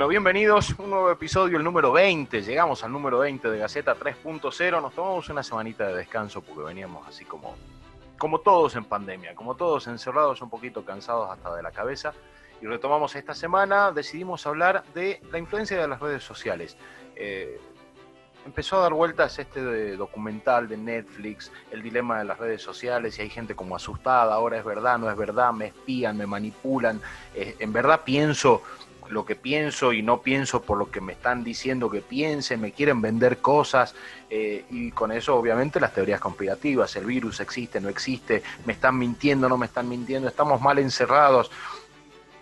[0.00, 2.40] Bueno, bienvenidos, un nuevo episodio, el número 20.
[2.40, 4.80] Llegamos al número 20 de Gaceta 3.0.
[4.80, 7.54] Nos tomamos una semanita de descanso porque veníamos así como,
[8.16, 12.14] como todos en pandemia, como todos encerrados, un poquito cansados hasta de la cabeza.
[12.62, 16.78] Y retomamos esta semana, decidimos hablar de la influencia de las redes sociales.
[17.14, 17.60] Eh,
[18.46, 23.22] empezó a dar vueltas este documental de Netflix, el dilema de las redes sociales, y
[23.22, 27.02] hay gente como asustada, ahora es verdad, no es verdad, me espían, me manipulan.
[27.34, 28.62] Eh, en verdad pienso
[29.10, 32.72] lo que pienso y no pienso por lo que me están diciendo que piense, me
[32.72, 33.94] quieren vender cosas
[34.28, 38.98] eh, y con eso obviamente las teorías conspirativas, el virus existe, no existe, me están
[38.98, 41.50] mintiendo, no me están mintiendo, estamos mal encerrados,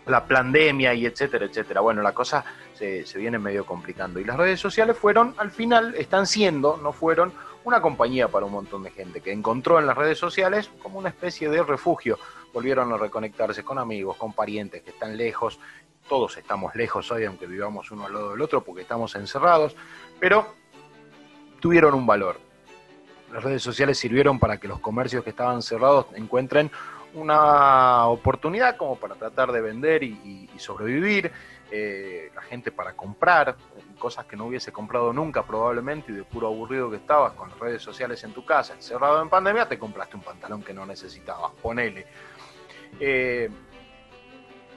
[0.06, 1.80] la pandemia y etcétera, etcétera.
[1.80, 5.94] Bueno, la cosa se, se viene medio complicando y las redes sociales fueron, al final,
[5.96, 7.32] están siendo, no fueron,
[7.64, 11.10] una compañía para un montón de gente que encontró en las redes sociales como una
[11.10, 12.18] especie de refugio.
[12.54, 15.58] Volvieron a reconectarse con amigos, con parientes que están lejos,
[16.08, 19.76] todos estamos lejos hoy, aunque vivamos uno al lado del otro, porque estamos encerrados,
[20.18, 20.54] pero
[21.60, 22.40] tuvieron un valor.
[23.32, 26.70] Las redes sociales sirvieron para que los comercios que estaban cerrados encuentren
[27.14, 31.30] una oportunidad como para tratar de vender y, sobrevivir,
[31.70, 33.56] eh, la gente para comprar
[33.98, 37.58] cosas que no hubiese comprado nunca probablemente y de puro aburrido que estabas con las
[37.58, 41.52] redes sociales en tu casa, encerrado en pandemia, te compraste un pantalón que no necesitabas,
[41.62, 42.06] ponele.
[42.98, 43.48] Eh,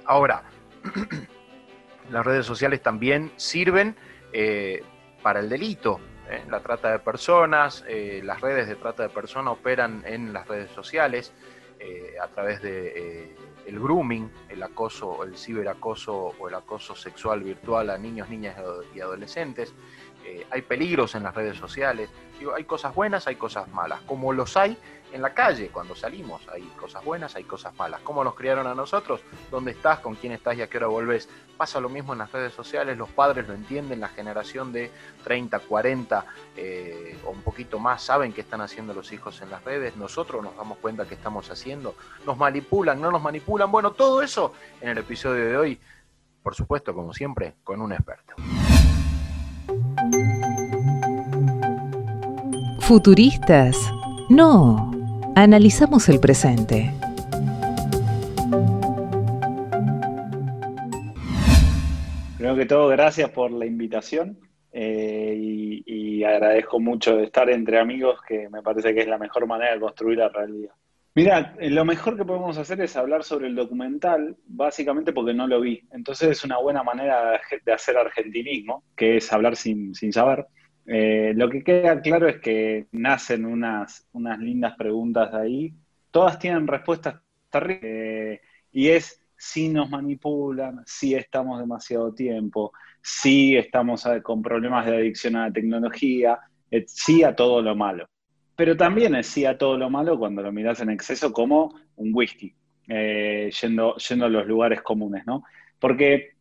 [0.06, 0.44] ahora,
[2.12, 3.96] las redes sociales también sirven
[4.34, 4.84] eh,
[5.22, 6.00] para el delito.
[6.30, 6.44] ¿eh?
[6.50, 10.72] La trata de personas, eh, las redes de trata de personas operan en las redes
[10.72, 11.34] sociales
[12.22, 17.98] a través de el grooming, el acoso, el ciberacoso o el acoso sexual virtual a
[17.98, 18.56] niños, niñas
[18.94, 19.74] y adolescentes.
[20.52, 22.12] hay peligros en las redes sociales.
[22.56, 24.78] Hay cosas buenas, hay cosas malas, como los hay
[25.12, 28.02] en la calle, cuando salimos, hay cosas buenas, hay cosas malas.
[28.02, 29.22] ¿Cómo nos criaron a nosotros?
[29.50, 30.00] ¿Dónde estás?
[30.00, 31.28] ¿Con quién estás y a qué hora volvés?
[31.58, 34.90] Pasa lo mismo en las redes sociales, los padres lo entienden, la generación de
[35.24, 36.26] 30, 40
[36.58, 40.44] eh, o un poquito más saben qué están haciendo los hijos en las redes, nosotros
[40.44, 41.96] nos damos cuenta qué estamos haciendo,
[42.26, 45.80] nos manipulan, no nos manipulan, bueno, todo eso en el episodio de hoy,
[46.42, 48.34] por supuesto, como siempre, con un experto.
[52.80, 53.78] Futuristas,
[54.30, 55.01] no.
[55.36, 56.92] Analizamos el presente.
[62.36, 64.38] Primero que todo, gracias por la invitación
[64.74, 69.74] eh, y, agradezco mucho estar entre amigos, que me parece que es la mejor manera
[69.74, 70.72] de construir la realidad.
[71.16, 75.48] Mira, eh, lo mejor que podemos hacer es hablar sobre el documental, básicamente porque no
[75.48, 75.82] lo vi.
[75.92, 80.46] Entonces es una buena manera de hacer argentinismo, que es hablar sin, sin saber.
[80.94, 85.74] Eh, lo que queda claro es que nacen unas, unas lindas preguntas de ahí.
[86.12, 87.16] Todas tienen respuestas
[87.50, 87.82] terribles.
[87.82, 88.42] Eh,
[88.74, 95.38] y es si nos manipulan, si estamos demasiado tiempo, si estamos con problemas de adicción
[95.38, 96.38] a la tecnología,
[96.88, 98.10] sí a todo lo malo.
[98.58, 102.12] Pero también es sí a todo lo malo cuando lo miras en exceso como un
[102.14, 102.54] whisky,
[102.90, 105.46] eh, yendo, yendo a los lugares comunes, ¿no?
[105.80, 106.32] Porque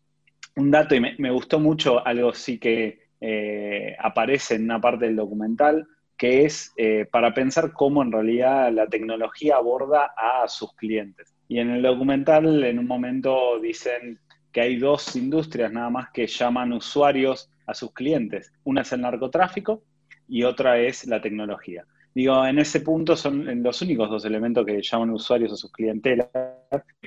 [0.56, 5.16] un dato, y me gustó mucho algo sí que eh, aparece en una parte del
[5.16, 5.86] documental,
[6.16, 11.34] que es eh, para pensar cómo en realidad la tecnología aborda a sus clientes.
[11.48, 14.18] Y en el documental en un momento dicen
[14.52, 18.52] que hay dos industrias nada más que llaman usuarios a sus clientes.
[18.64, 19.82] Una es el narcotráfico
[20.28, 21.84] y otra es la tecnología.
[22.12, 26.28] Digo, en ese punto son los únicos dos elementos que llaman usuarios a sus clientelas,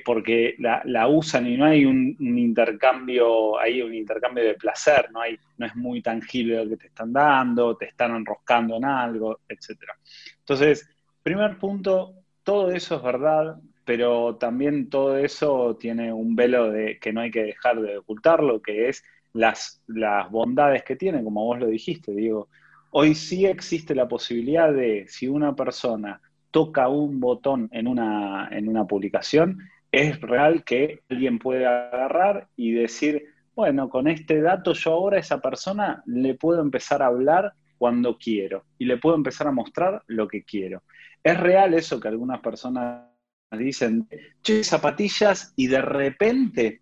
[0.04, 5.38] porque la, usan y no hay un, intercambio, hay un intercambio de placer, no, hay,
[5.58, 9.78] no es muy tangible lo que te están dando, te están enroscando en algo, etc.
[10.38, 10.88] Entonces,
[11.22, 17.12] primer punto, todo eso es verdad, pero también todo eso tiene un velo de que
[17.12, 21.58] no hay que dejar de ocultarlo, que es las, las bondades que tiene, como vos
[21.58, 22.48] lo dijiste, digo
[22.96, 26.20] Hoy sí existe la posibilidad de, si una persona
[26.52, 29.58] toca un botón en una, en una publicación,
[29.90, 33.24] es real que alguien puede agarrar y decir,
[33.56, 38.16] bueno, con este dato yo ahora a esa persona le puedo empezar a hablar cuando
[38.16, 40.84] quiero y le puedo empezar a mostrar lo que quiero.
[41.20, 43.08] Es real eso que algunas personas
[43.50, 44.08] dicen,
[44.40, 46.80] che, zapatillas y de repente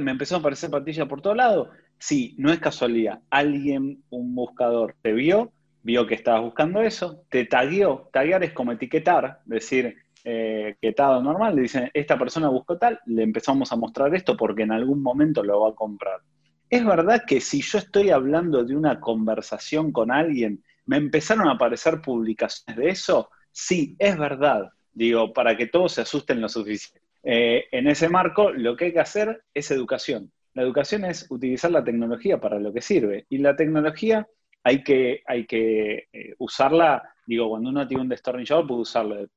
[0.00, 1.70] me empezó a aparecer zapatillas por todo lado.
[2.02, 3.20] Sí, no es casualidad.
[3.30, 5.52] Alguien, un buscador, te vio
[5.84, 8.08] vio que estabas buscando eso, te tagueó.
[8.12, 13.22] Taguear es como etiquetar, decir, eh, etiquetado normal, le dicen, esta persona buscó tal, le
[13.22, 16.20] empezamos a mostrar esto porque en algún momento lo va a comprar.
[16.68, 21.52] Es verdad que si yo estoy hablando de una conversación con alguien, me empezaron a
[21.52, 27.00] aparecer publicaciones de eso, sí, es verdad, digo, para que todos se asusten lo suficiente.
[27.24, 30.32] Eh, en ese marco, lo que hay que hacer es educación.
[30.54, 33.26] La educación es utilizar la tecnología para lo que sirve.
[33.28, 34.26] Y la tecnología
[34.62, 39.28] hay que, hay que eh, usarla, digo, cuando uno tiene un destornillador, puede usarlo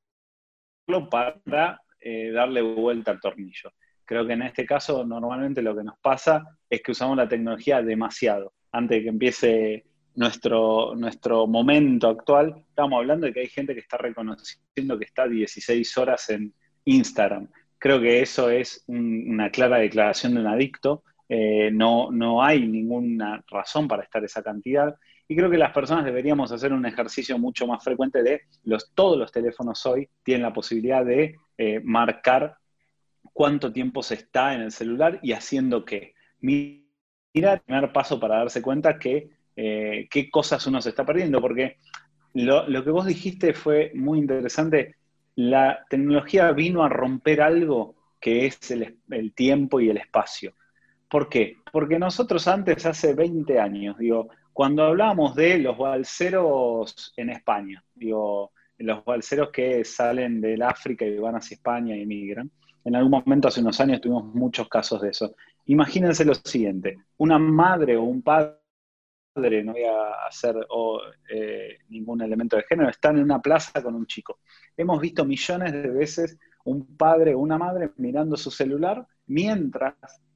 [1.10, 3.72] para eh, darle vuelta al tornillo.
[4.04, 7.82] Creo que en este caso, normalmente lo que nos pasa es que usamos la tecnología
[7.82, 8.52] demasiado.
[8.70, 9.84] Antes de que empiece
[10.14, 15.26] nuestro, nuestro momento actual, estamos hablando de que hay gente que está reconociendo que está
[15.26, 16.54] 16 horas en
[16.84, 17.48] Instagram.
[17.78, 21.04] Creo que eso es una clara declaración de un adicto.
[21.28, 24.96] Eh, no, no hay ninguna razón para estar esa cantidad.
[25.28, 29.18] Y creo que las personas deberíamos hacer un ejercicio mucho más frecuente de los, todos
[29.18, 32.56] los teléfonos hoy tienen la posibilidad de eh, marcar
[33.32, 36.14] cuánto tiempo se está en el celular y haciendo qué.
[36.40, 36.84] Mira
[37.34, 41.78] el primer paso para darse cuenta que eh, qué cosas uno se está perdiendo, porque
[42.34, 44.94] lo, lo, que vos dijiste fue muy interesante.
[45.36, 50.54] La tecnología vino a romper algo que es el, tiempo y el espacio.
[51.08, 51.58] ¿Por qué?
[51.70, 58.52] Porque nosotros antes, hace 20 años, digo, cuando hablábamos de los balseros en España, digo,
[58.78, 62.50] los balseros que salen del África y van hacia España y emigran,
[62.84, 65.36] en algún momento hace unos años tuvimos muchos casos de eso.
[65.66, 68.56] Imagínense lo siguiente, una madre o un padre,
[69.36, 70.56] no voy a hacer
[71.28, 74.40] eh, ningún elemento de género, están en una plaza con un chico.
[74.76, 79.94] Hemos visto millones de veces un padre o una madre mirando su celular mientras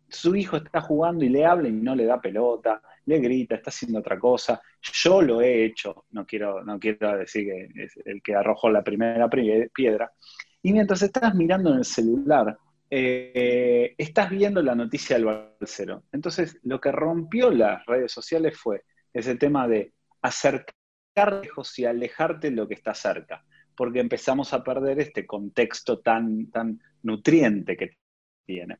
[0.08, 3.70] su hijo está jugando y le habla y no le da pelota, le grita, está
[3.70, 4.61] haciendo otra cosa.
[4.81, 8.82] Yo lo he hecho, no quiero, no quiero decir que es el que arrojó la
[8.82, 10.12] primera piedra.
[10.62, 12.58] Y mientras estás mirando en el celular,
[12.91, 16.03] eh, estás viendo la noticia del balcero.
[16.12, 19.92] Entonces, lo que rompió las redes sociales fue ese tema de
[20.22, 20.74] acercar
[21.42, 23.44] lejos y alejarte de lo que está cerca,
[23.76, 27.96] porque empezamos a perder este contexto tan, tan nutriente que
[28.46, 28.78] tiene.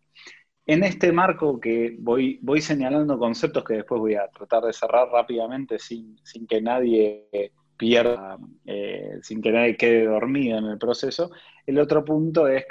[0.67, 5.09] En este marco que voy, voy señalando conceptos que después voy a tratar de cerrar
[5.09, 6.17] rápidamente sin,
[6.49, 11.31] que nadie pierda, eh, sin que nadie quede dormido en el proceso,
[11.67, 12.67] el otro punto es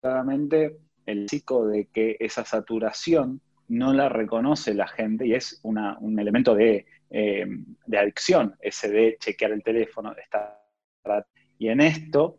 [0.00, 6.18] claramente el chico de que esa saturación no la reconoce la gente y es un
[6.18, 7.46] elemento de, eh,
[7.86, 10.60] de, adicción, ese de chequear el teléfono, estar...
[11.58, 12.38] Y en esto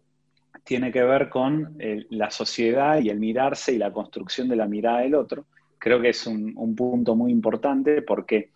[0.63, 4.67] tiene que ver con eh, la sociedad y el mirarse y la construcción de la
[4.67, 5.45] mirada del otro.
[5.79, 8.51] Creo que es un, punto muy importante porque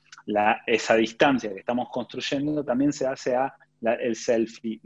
[0.65, 4.79] esa distancia que estamos construyendo también se hace a el selfie.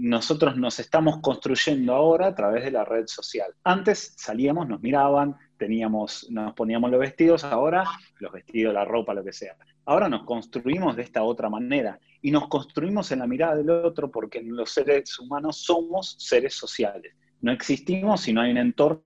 [0.00, 3.52] Nosotros nos estamos construyendo ahora a través de la red social.
[3.64, 7.84] Antes salíamos, nos miraban, teníamos, nos poníamos los vestidos, ahora
[8.18, 9.56] los vestidos, la ropa, lo que sea.
[9.84, 14.10] Ahora nos construimos de esta otra manera y nos construimos en la mirada del otro
[14.10, 17.14] porque los seres humanos somos seres sociales.
[17.42, 19.04] No existimos si no hay un entorno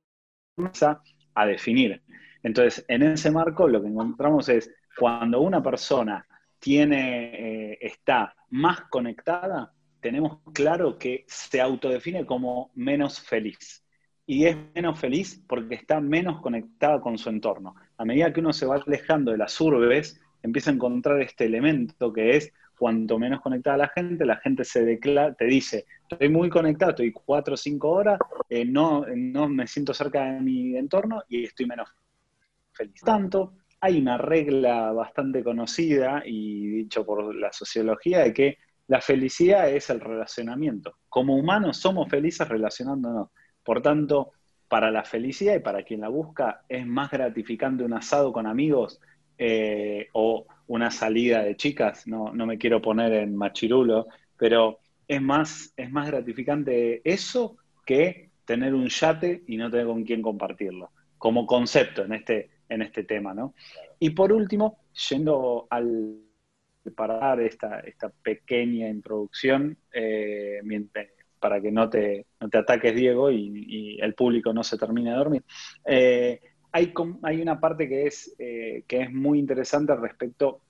[1.34, 2.02] a definir.
[2.44, 6.24] Entonces, en ese marco lo que encontramos es cuando una persona
[6.60, 9.72] tiene, eh, está más conectada,
[10.04, 13.82] tenemos claro que se autodefine como menos feliz.
[14.26, 17.74] Y es menos feliz porque está menos conectada con su entorno.
[17.96, 22.12] A medida que uno se va alejando de las urbes, empieza a encontrar este elemento
[22.12, 26.50] que es cuanto menos conectada la gente, la gente se declara, te dice, estoy muy
[26.50, 28.18] conectado, estoy cuatro o cinco horas,
[28.50, 31.88] eh, no, no me siento cerca de mi entorno y estoy menos
[32.72, 33.00] feliz.
[33.00, 39.70] Tanto, hay una regla bastante conocida y dicho por la sociología de que la felicidad
[39.70, 40.98] es el relacionamiento.
[41.08, 43.30] Como humanos somos felices relacionándonos.
[43.62, 44.32] Por tanto,
[44.68, 49.00] para la felicidad y para quien la busca, es más gratificante un asado con amigos
[49.38, 55.72] eh, o una salida de chicas, no, me quiero poner en machirulo, pero es más,
[55.76, 61.46] es más gratificante eso que tener un yate y no tener con quién compartirlo, como
[61.46, 63.54] concepto en este, en este tema, ¿no?
[63.98, 66.23] Y por último, yendo al
[66.84, 70.60] preparar esta, esta pequeña introducción, eh,
[71.40, 75.16] para que no te, no te ataques, Diego, y, el público no se termine de
[75.16, 75.44] dormir.
[75.86, 76.40] Eh,
[76.72, 76.92] hay,
[77.40, 80.60] una parte que es, eh, que es muy interesante respecto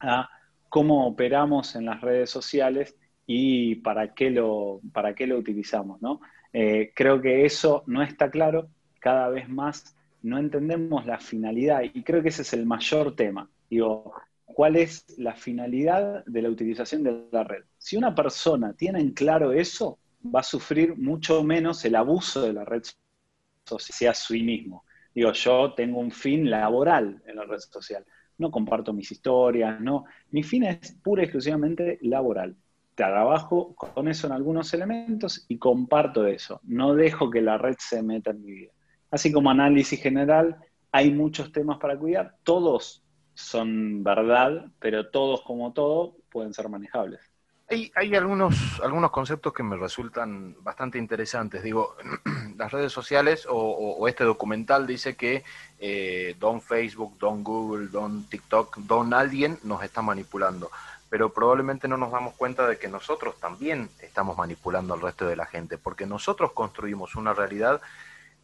[0.00, 0.28] a
[0.68, 2.94] cómo operamos en las redes sociales
[3.26, 6.02] y para qué lo, para qué lo utilizamos.
[6.02, 6.20] ¿no?
[6.52, 8.68] Creo que eso no está claro,
[9.00, 13.48] cada vez más no entendemos la finalidad y creo que ese es el mayor tema.
[13.70, 14.12] Digo,
[14.58, 17.62] cuál es la finalidad de la utilización de la red.
[17.78, 20.00] Si una persona tiene en claro eso,
[20.34, 22.82] va a sufrir mucho menos el abuso de la red
[23.64, 24.84] social a sí mismo.
[25.14, 28.04] Digo, yo tengo un fin laboral en la red social.
[28.36, 30.06] No comparto mis historias, no.
[30.32, 32.56] Mi fin es pura y exclusivamente laboral.
[32.96, 36.60] Trabajo con eso en algunos elementos y comparto eso.
[36.64, 38.72] No dejo que la red se meta en mi vida.
[39.12, 40.56] Así como análisis general,
[40.90, 42.34] hay muchos temas para cuidar.
[42.42, 43.04] Todos
[43.38, 47.20] son verdad, pero todos como todo pueden ser manejables.
[47.70, 51.62] Hay, algunos, algunos conceptos que me resultan bastante interesantes.
[51.62, 51.96] Digo,
[52.56, 55.44] las redes sociales o, este documental dice que
[55.78, 60.70] eh, don Facebook, don Google, don TikTok, don alguien nos está manipulando.
[61.10, 65.36] Pero probablemente no nos damos cuenta de que nosotros también estamos manipulando al resto de
[65.36, 67.82] la gente, porque nosotros construimos una realidad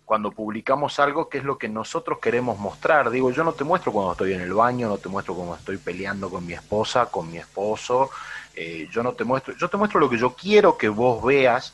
[0.05, 3.11] cuando publicamos algo que es lo que nosotros queremos mostrar.
[3.11, 5.79] Digo, yo no te muestro cuando estoy en el baño, no te muestro cuando estoy
[5.79, 8.11] peleando con mi esposa, con mi esposo,
[8.55, 11.73] eh, yo no te muestro, yo te muestro lo que yo quiero que vos veas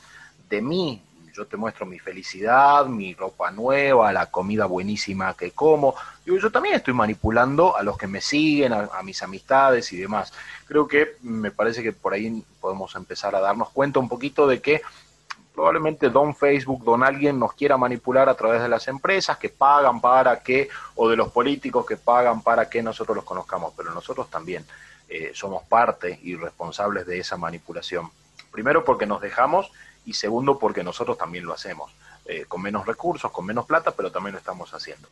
[0.49, 1.03] de mí.
[1.33, 5.95] Yo te muestro mi felicidad, mi ropa nueva, la comida buenísima que como.
[6.25, 9.97] Digo, yo también estoy manipulando a los que me siguen, a, a mis amistades y
[9.97, 10.33] demás.
[10.67, 14.61] Creo que me parece que por ahí podemos empezar a darnos cuenta un poquito de
[14.61, 14.83] que
[15.61, 20.01] probablemente don Facebook, don alguien nos quiera manipular a través de las empresas que pagan
[20.01, 24.31] para que, o de los políticos que pagan para que nosotros los conozcamos, pero nosotros
[24.31, 24.65] también
[25.07, 28.11] eh, somos parte y responsables de esa manipulación.
[28.51, 29.71] Primero porque nos dejamos
[30.07, 31.93] y segundo porque nosotros también lo hacemos,
[32.25, 35.09] eh, con menos recursos, con menos plata, pero también lo estamos haciendo.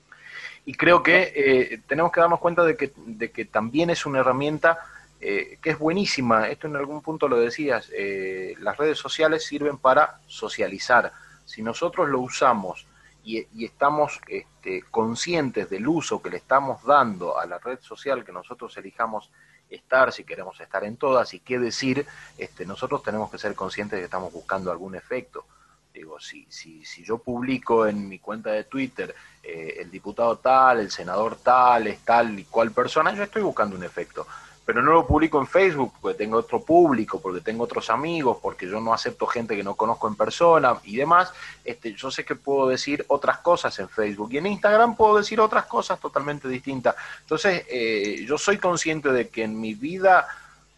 [0.64, 4.20] Y creo que eh, tenemos que darnos cuenta de que, de que también es una
[4.20, 4.78] herramienta
[5.20, 9.78] eh, que es buenísima, esto en algún punto lo decías, eh, las redes sociales sirven
[9.78, 11.12] para socializar.
[11.44, 12.86] Si nosotros lo usamos
[13.24, 18.30] y, estamos este, conscientes del uso que le estamos dando a la red social que
[18.30, 19.30] nosotros elijamos
[19.68, 22.06] estar, si queremos estar en todas y qué decir,
[22.38, 25.46] este, nosotros tenemos que ser conscientes de que estamos buscando algún efecto.
[25.92, 30.78] Digo, si, si, si yo publico en mi cuenta de Twitter eh, el diputado tal,
[30.78, 34.24] el senador tal, es tal y cual persona, yo estoy buscando un efecto
[34.68, 38.68] pero no lo publico en Facebook porque tengo otro público, porque tengo otros amigos, porque
[38.68, 41.32] yo no acepto gente que no conozco en persona y demás,
[41.64, 45.40] este, yo sé que puedo decir otras cosas en Facebook y en Instagram puedo decir
[45.40, 46.96] otras cosas totalmente distintas.
[47.22, 50.28] Entonces, eh, yo soy consciente de que en mi vida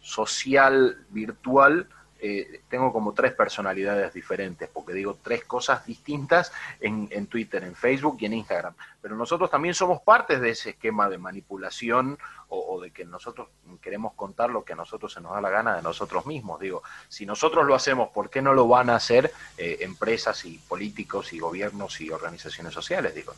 [0.01, 1.85] social virtual
[2.23, 7.75] eh, tengo como tres personalidades diferentes, porque digo tres cosas distintas en, en Twitter, en
[7.75, 8.75] Facebook y en Instagram.
[9.01, 13.47] Pero nosotros también somos parte de ese esquema de manipulación o, de que nosotros
[13.81, 16.59] queremos contar lo que a nosotros se nos da la gana de nosotros mismos.
[16.59, 20.57] Digo, si nosotros lo hacemos, ¿por qué no lo van a hacer eh, empresas y
[20.57, 23.15] políticos y gobiernos y organizaciones sociales?
[23.15, 23.33] Digo.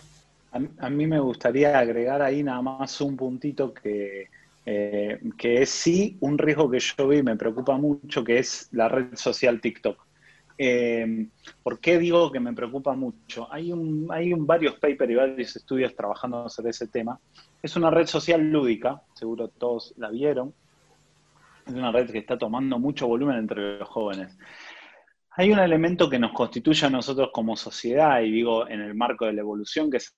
[0.51, 4.29] A, mí me gustaría agregar ahí nada más un puntito que,
[4.65, 8.69] eh, que es sí un riesgo que yo vi y me preocupa mucho, que es
[8.71, 10.05] la red social TikTok.
[10.57, 11.27] Eh,
[11.63, 13.51] ¿Por qué digo que me preocupa mucho?
[13.51, 17.19] Hay, un, hay un, varios papers y varios estudios trabajando sobre ese tema.
[17.61, 20.53] Es una red social lúdica, seguro todos la vieron.
[21.65, 24.37] Es una red que está tomando mucho volumen entre los jóvenes.
[25.35, 29.25] Hay un elemento que nos constituye a nosotros como sociedad, y digo en el marco
[29.25, 30.15] de la evolución, que es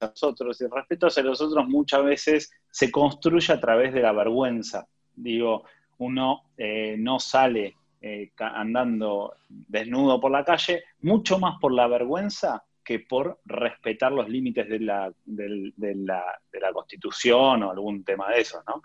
[0.00, 0.60] nosotros.
[0.60, 4.86] Y el respeto hacia los otros muchas veces se construye a través de la vergüenza.
[5.14, 5.64] Digo,
[5.98, 12.64] uno eh, no sale eh, andando desnudo por la calle, mucho más por la vergüenza
[12.84, 16.22] que por respetar los límites de la, de, la,
[16.52, 18.82] de la, Constitución o algún tema de eso, ¿no?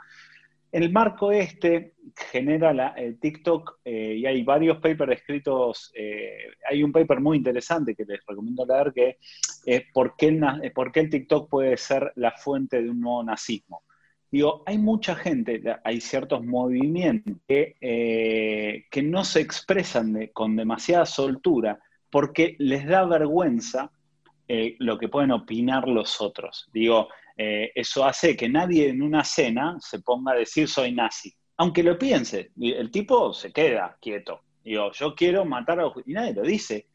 [0.72, 1.94] El marco este
[2.32, 7.38] genera la, el TikTok eh, y hay varios papers escritos, eh, hay un paper muy
[7.38, 9.18] interesante que les recomiendo leer que
[9.66, 13.24] es ¿por qué, el, por qué el TikTok puede ser la fuente de un nuevo
[13.24, 13.84] nazismo.
[14.32, 21.80] Digo, hay mucha gente, hay ciertos movimientos que, eh, no se expresan con demasiada soltura
[22.12, 23.92] porque les da vergüenza
[24.48, 26.70] eh, lo que pueden opinar los otros.
[26.74, 27.08] Digo,
[27.42, 31.34] eh, eso hace que nadie en una cena se ponga a decir soy nazi.
[31.58, 34.42] Aunque lo piense, el tipo se queda quieto.
[34.64, 35.92] Digo, yo quiero matar a...
[36.06, 36.88] Y nadie lo dice.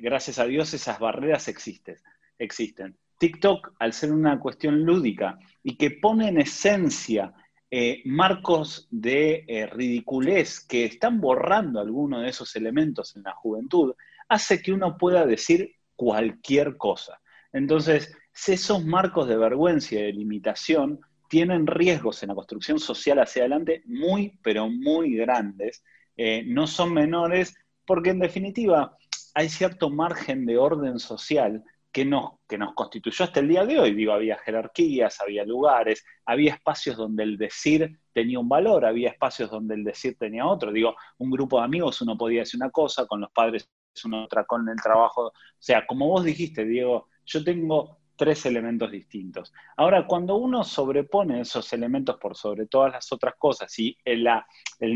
[0.00, 1.96] gracias a Dios esas barreras existen.
[2.38, 2.96] existen.
[3.18, 7.32] TikTok, al ser una cuestión lúdica y que pone en esencia
[7.74, 13.94] eh, marcos de eh, ridiculez que están borrando algunos de esos elementos en la juventud,
[14.28, 17.18] hace que uno pueda decir cualquier cosa.
[17.50, 23.42] Entonces, esos marcos de vergüenza y de limitación tienen riesgos en la construcción social hacia
[23.42, 25.82] adelante muy, pero muy grandes.
[26.16, 27.54] Eh, no son menores
[27.86, 28.96] porque en definitiva
[29.34, 33.78] hay cierto margen de orden social que nos, que nos constituyó hasta el día de
[33.78, 33.94] hoy.
[33.94, 39.50] Digo, había jerarquías, había lugares, había espacios donde el decir tenía un valor, había espacios
[39.50, 40.72] donde el decir tenía otro.
[40.72, 43.68] Digo, un grupo de amigos uno podía decir una cosa, con los padres
[44.04, 45.26] una otra, con el trabajo.
[45.26, 49.52] O sea, como vos dijiste, Diego, yo tengo tres elementos distintos.
[49.76, 54.28] Ahora, cuando uno sobrepone esos elementos por sobre todas las otras cosas y el,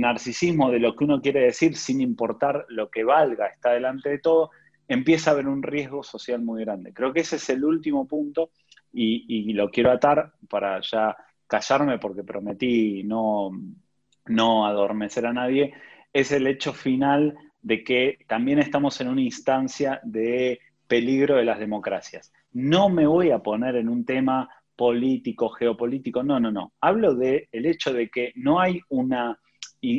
[0.00, 4.20] narcisismo de lo que uno quiere decir sin importar lo que valga está delante de
[4.20, 4.52] todo,
[4.86, 6.92] empieza a haber un riesgo social muy grande.
[6.92, 8.50] Creo que ese es el último punto
[8.92, 11.16] y, lo quiero atar para ya
[11.48, 13.50] callarme porque prometí no,
[14.26, 15.74] no adormecer a nadie,
[16.12, 21.58] es el hecho final de que también estamos en una instancia de peligro de las
[21.58, 22.32] democracias.
[22.56, 26.72] No me voy a poner en un tema político, geopolítico, no, no, no.
[26.80, 29.38] Hablo del el hecho de que no hay una,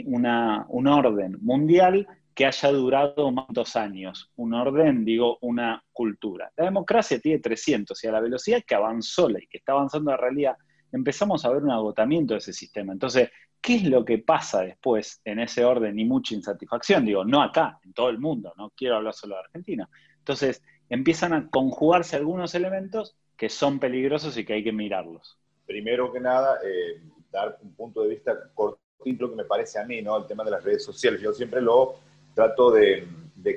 [0.06, 4.32] una, un orden mundial que haya durado dos años.
[4.38, 6.52] Un orden, digo, una cultura.
[6.58, 10.18] La democracia tiene 300 y a la velocidad que avanzó y que está avanzando la
[10.18, 10.56] realidad,
[10.92, 12.92] empezamos a ver un agotamiento de ese sistema.
[12.92, 13.30] Entonces,
[13.62, 17.06] ¿qué es lo que pasa después en ese orden y mucha insatisfacción?
[17.06, 19.88] Digo, no acá, en todo el mundo, no quiero hablar solo de Argentina.
[20.18, 25.38] Entonces, empiezan a conjugarse algunos elementos que son peligrosos y que hay que mirarlos.
[25.66, 27.02] Primero que nada, eh,
[27.32, 30.18] dar un punto de vista cortito que me parece a mí, ¿no?
[30.18, 31.22] El tema de las redes sociales.
[31.22, 31.96] Yo siempre lo
[32.34, 33.08] trato de,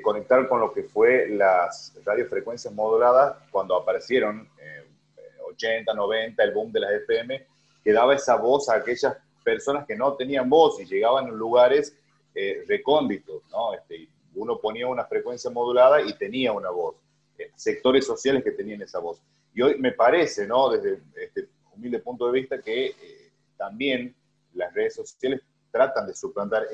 [0.01, 4.47] conectar con lo que fue las radiofrecuencias moduladas cuando aparecieron,
[5.49, 7.45] 80, eh, 90, el boom de las FM,
[7.83, 11.97] que daba esa voz a aquellas personas que no tenían voz y llegaban en lugares
[12.33, 13.73] eh, recónditos, ¿no?
[13.73, 16.95] Este, uno ponía una frecuencia modulada y tenía una voz,
[17.55, 19.21] sectores sociales que tenían esa voz.
[19.53, 20.69] Y hoy me parece, ¿no?
[20.69, 22.95] Desde este humilde punto de vista, que
[23.57, 24.15] también
[24.53, 26.67] las redes sociales tratan de suplantar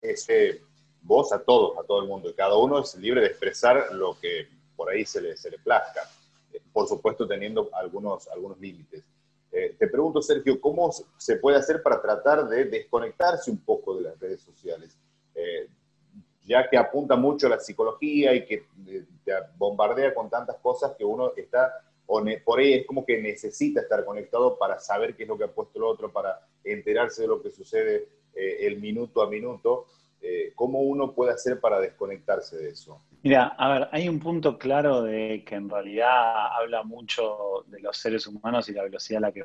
[0.00, 0.62] ese
[1.02, 4.18] voz a todos, a todo el mundo, y cada uno es libre de expresar lo
[4.18, 6.02] que por ahí se le, se le plazca,
[6.52, 9.04] eh, por supuesto teniendo algunos, algunos límites.
[9.50, 14.02] Eh, te pregunto, Sergio, ¿cómo se puede hacer para tratar de desconectarse un poco de
[14.02, 14.96] las redes sociales?
[15.34, 15.68] Eh,
[16.48, 18.64] ya que apunta mucho a la psicología y que
[19.24, 21.72] te bombardea con tantas cosas que uno está,
[22.06, 25.52] por ahí es como que necesita estar conectado para saber qué es lo que ha
[25.52, 29.86] puesto el otro, para enterarse de lo que sucede el minuto a minuto.
[30.20, 33.00] Eh, ¿cómo uno puede hacer para desconectarse de eso?
[33.22, 37.96] Mira, a ver, hay un punto claro de que en realidad habla mucho de los
[37.96, 39.44] seres humanos y la velocidad a la que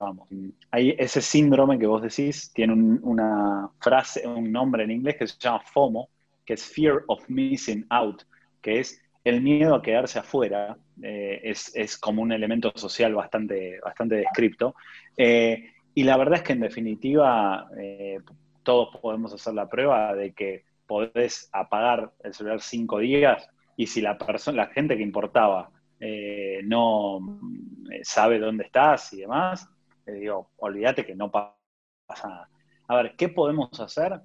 [0.00, 0.28] vamos.
[0.70, 5.38] Hay ese síndrome que vos decís, tiene una frase, un nombre en inglés que se
[5.38, 6.08] llama FOMO,
[6.44, 8.22] que es Fear of Missing Out,
[8.60, 14.16] que es el miedo a quedarse afuera, eh, es, como un elemento social bastante, bastante
[14.16, 14.74] descripto.
[15.16, 17.68] Eh, y la verdad es que en definitiva,
[18.62, 24.00] todos podemos hacer la prueba de que podés apagar el celular cinco días y si
[24.00, 27.18] la persona, la gente que importaba eh, no
[27.92, 29.68] eh, sabe dónde estás y demás,
[30.06, 31.56] le digo, olvídate que no pasa
[32.24, 32.48] nada.
[32.88, 34.20] A ver, ¿qué podemos hacer?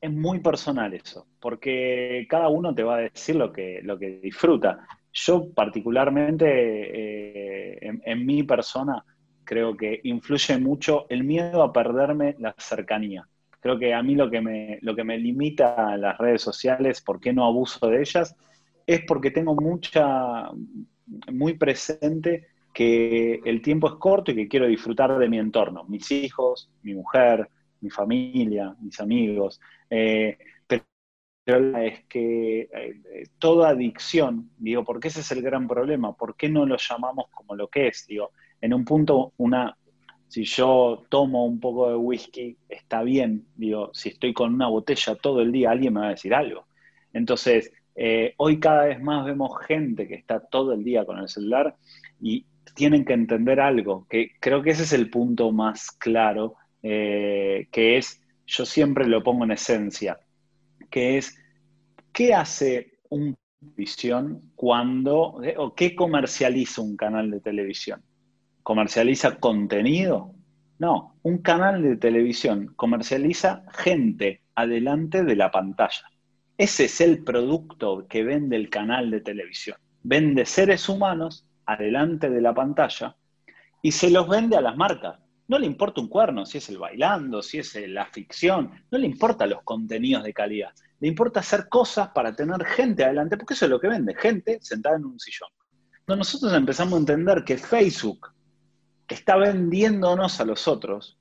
[0.00, 4.20] Es muy personal eso, porque cada uno te va a decir lo que, lo que
[4.20, 4.86] disfruta.
[5.12, 9.04] Yo particularmente, eh, en, en mi persona,
[9.44, 13.26] creo que influye mucho el miedo a perderme la cercanía
[13.64, 17.00] Creo que a mí lo que me, lo que me limita a las redes sociales,
[17.00, 18.36] por qué no abuso de ellas,
[18.86, 20.50] es porque tengo mucha,
[21.32, 26.10] muy presente que el tiempo es corto y que quiero disfrutar de mi entorno, mis
[26.10, 27.48] hijos, mi mujer,
[27.80, 29.60] mi familia, mis amigos.
[29.88, 30.84] Eh, pero
[31.78, 36.66] es que eh, toda adicción, digo, porque ese es el gran problema, ¿por qué no
[36.66, 38.06] lo llamamos como lo que es?
[38.06, 39.76] Digo, en un punto, una,
[40.26, 43.46] si yo tomo un poco de whisky, está bien.
[43.54, 46.66] Digo, si estoy con una botella todo el día, alguien me va a decir algo.
[47.12, 51.28] Entonces, eh, hoy cada vez más vemos gente que está todo el día con el
[51.28, 51.76] celular
[52.20, 57.68] y tienen que entender algo, que creo que ese es el punto más claro, eh,
[57.70, 60.18] que es, yo siempre lo pongo en esencia,
[60.90, 61.36] que es,
[62.12, 68.02] ¿qué hace un televisión cuando, eh, o qué comercializa un canal de televisión?
[68.64, 70.34] comercializa contenido.
[70.80, 76.10] No, un canal de televisión comercializa gente adelante de la pantalla.
[76.58, 79.76] Ese es el producto que vende el canal de televisión.
[80.02, 83.16] Vende seres humanos adelante de la pantalla
[83.82, 85.18] y se los vende a las marcas.
[85.46, 89.06] No le importa un cuerno, si es el bailando, si es la ficción, no le
[89.06, 90.70] importa los contenidos de calidad.
[91.00, 94.58] Le importa hacer cosas para tener gente adelante, porque eso es lo que vende, gente
[94.62, 95.50] sentada en un sillón.
[96.06, 98.28] Cuando nosotros empezamos a entender que Facebook
[99.06, 101.18] está vendiéndonos a los otros,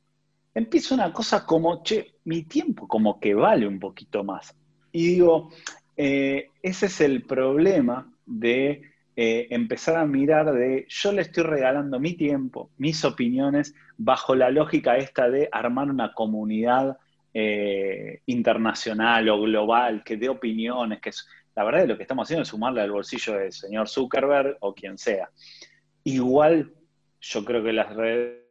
[0.53, 4.55] empieza una cosa como, che, mi tiempo como que vale un poquito más.
[4.91, 5.49] Y digo,
[5.97, 11.99] eh, ese es el problema de eh, empezar a mirar de yo le estoy regalando
[11.99, 16.97] mi tiempo, mis opiniones, bajo la lógica esta de armar una comunidad
[17.33, 22.43] eh, internacional o global que dé opiniones, que es, la verdad lo que estamos haciendo
[22.43, 25.29] es sumarle al bolsillo del señor Zuckerberg o quien sea.
[26.03, 26.73] Igual
[27.21, 28.43] yo creo que las redes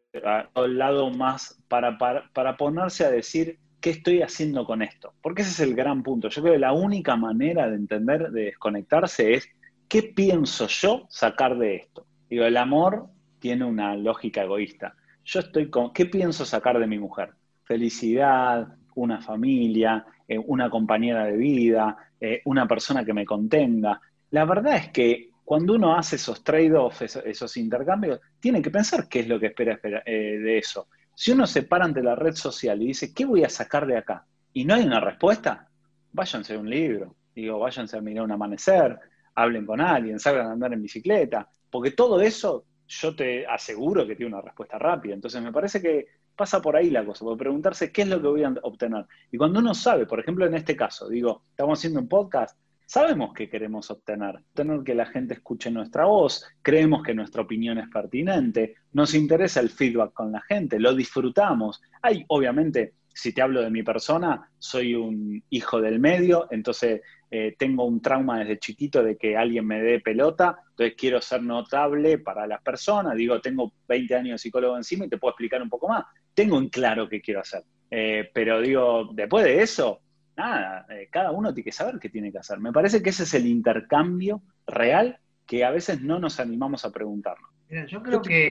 [0.54, 5.14] al lado más para, para, para ponerse a decir qué estoy haciendo con esto.
[5.22, 6.28] Porque ese es el gran punto.
[6.28, 9.48] Yo creo que la única manera de entender, de desconectarse es
[9.92, 12.06] ¿qué pienso yo sacar de esto?
[12.30, 14.94] Digo, el amor tiene una lógica egoísta.
[15.22, 17.34] Yo estoy con, ¿qué pienso sacar de mi mujer?
[17.64, 24.00] Felicidad, una familia, eh, una compañera de vida, eh, una persona que me contenga.
[24.30, 29.20] La verdad es que cuando uno hace esos trade-offs, esos, intercambios, tiene que pensar qué
[29.20, 30.88] es lo que espera, eh, de eso.
[31.14, 33.98] Si uno se para ante la red social y dice, ¿qué voy a sacar de
[33.98, 34.24] acá?
[34.54, 35.68] Y no hay una respuesta,
[36.12, 38.98] váyanse a un libro, digo, váyanse a mirar un amanecer,
[39.34, 44.34] hablen con alguien, salgan andar en bicicleta, porque todo eso yo te aseguro que tiene
[44.34, 45.14] una respuesta rápida.
[45.14, 48.28] Entonces me parece que pasa por ahí la cosa, por preguntarse qué es lo que
[48.28, 49.06] voy a obtener.
[49.30, 53.32] Y cuando uno sabe, por ejemplo en este caso, digo, estamos haciendo un podcast, sabemos
[53.34, 54.36] qué queremos obtener.
[54.36, 59.60] Obtener que la gente escuche nuestra voz, creemos que nuestra opinión es pertinente, nos interesa
[59.60, 61.80] el feedback con la gente, lo disfrutamos.
[62.02, 67.54] Hay, obviamente, si te hablo de mi persona, soy un hijo del medio, entonces eh,
[67.58, 72.18] tengo un trauma desde chiquito de que alguien me dé pelota, entonces quiero ser notable
[72.18, 75.70] para las personas, digo, tengo 20 años de psicólogo encima y te puedo explicar un
[75.70, 80.00] poco más, tengo en claro qué quiero hacer, eh, pero digo, después de eso,
[80.36, 82.58] nada, eh, cada uno tiene que saber qué tiene que hacer.
[82.58, 86.90] Me parece que ese es el intercambio real que a veces no nos animamos a
[86.90, 87.50] preguntarnos.
[87.88, 88.50] yo creo que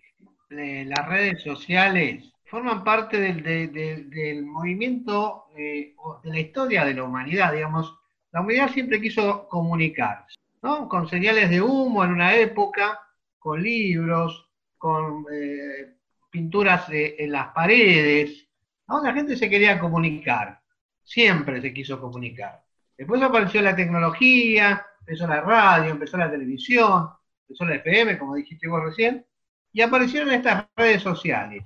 [0.49, 7.97] las redes sociales forman parte del, movimiento, de la historia de la humanidad, digamos,
[8.33, 10.89] la humanidad siempre quiso comunicarse, ¿no?
[10.89, 12.99] Con señales de humo en una época,
[13.39, 15.95] con libros, con eh,
[16.29, 18.45] pinturas en las paredes.
[18.85, 20.59] La gente se quería comunicar,
[21.03, 22.65] siempre se quiso comunicar.
[22.97, 27.07] Después apareció la tecnología, empezó la radio, empezó la televisión,
[27.47, 29.25] empezó la FM, como dijiste vos recién,
[29.71, 31.63] y aparecieron estas redes sociales,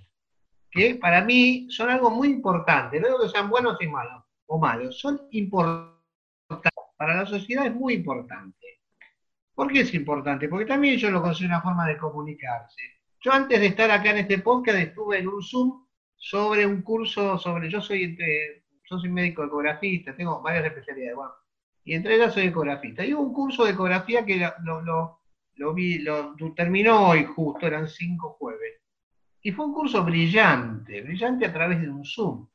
[0.75, 2.99] que para mí son algo muy importante.
[2.99, 5.95] No digo que sean buenos y malos, o malos, son importantes
[6.97, 8.81] para la sociedad es muy importante.
[9.53, 10.47] ¿Por qué es importante?
[10.49, 12.81] Porque también yo lo considero una forma de comunicarse.
[13.21, 15.85] Yo antes de estar acá en este podcast estuve en un Zoom
[16.15, 18.17] sobre un curso sobre, yo soy,
[18.83, 21.17] soy médico ecografista, tengo varias especialidades,
[21.83, 23.05] y entre ellas soy ecografista.
[23.05, 25.19] Y un curso de ecografía que lo, lo,
[26.55, 28.37] terminó hoy justo, eran cinco.
[29.45, 32.47] Y fue un curso brillante, brillante a través de un Zoom.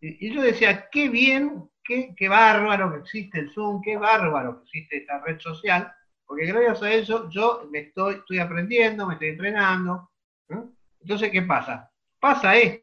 [0.00, 4.96] Y, yo decía, qué bien qué, bárbaro que existe el Zoom, qué bárbaro que existe
[4.96, 5.92] esta red social,
[6.26, 10.10] porque gracias a eso yo me estoy, estoy aprendiendo, me estoy entrenando.
[11.00, 11.88] Entonces, ¿qué pasa?
[12.18, 12.82] Pasa esto.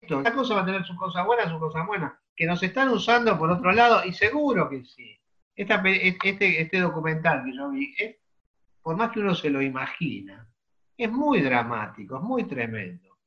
[0.00, 3.38] Esta cosa va a tener sus cosas buenas, sus cosas buenas, que nos están usando
[3.38, 5.20] por otro lado, y seguro que sí.
[5.54, 8.16] este, este documental que yo vi, es,
[8.82, 10.48] por más que uno se lo imagina,
[11.04, 13.18] es muy dramático, es muy tremendo.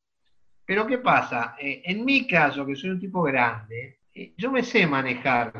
[0.66, 1.56] Pero ¿qué pasa?
[1.60, 4.00] Eh, en mi caso, que soy un tipo grande,
[4.38, 5.54] yo me sé manejar.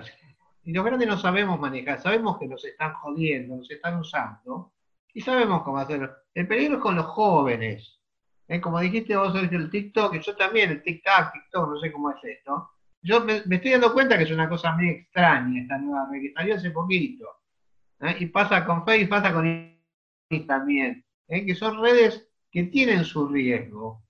[0.64, 4.74] Y los grandes no sabemos manejar, sabemos que nos están jodiendo, nos están usando,
[5.14, 6.12] y sabemos cómo hacerlo.
[6.34, 8.00] El peligro es con los jóvenes.
[8.48, 8.60] ¿Eh?
[8.60, 12.72] Como dijiste vos, el TikTok, yo también, el TikTok, TikTok, no sé cómo es esto.
[13.02, 16.72] Yo me, estoy dando cuenta que es una cosa muy extraña esta nueva que hace
[16.72, 17.28] poquito.
[18.02, 18.18] ¿eh?
[18.20, 21.46] Y pasa con Facebook, pasa con Instagram también, ¿eh?
[21.46, 24.04] que son redes que tienen su riesgo.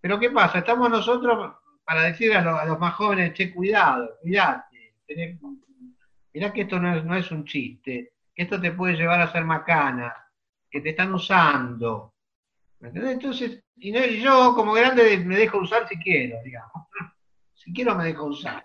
[0.00, 0.58] Pero ¿qué pasa?
[0.58, 1.54] Estamos nosotros
[1.84, 4.94] para decir a, los más jóvenes, che, cuidado, cuidate,
[6.32, 10.14] mirá que esto no es, un chiste, que esto te puede llevar a ser macana,
[10.70, 12.14] que te están usando.
[12.80, 16.72] Entonces, y, yo como grande me dejo usar si quiero, digamos.
[17.52, 18.64] Si quiero me dejo usar.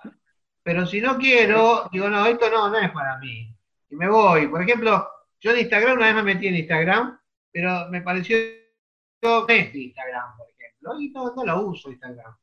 [0.63, 3.53] Pero si no quiero, digo, no, esto no, no es para mí.
[3.89, 4.47] Y me voy.
[4.47, 5.05] Por ejemplo,
[5.41, 7.19] yo en Instagram una vez me metí en Instagram,
[7.55, 10.99] pero me pareció es Instagram, por ejemplo.
[10.99, 12.35] Y no, no lo uso Instagram.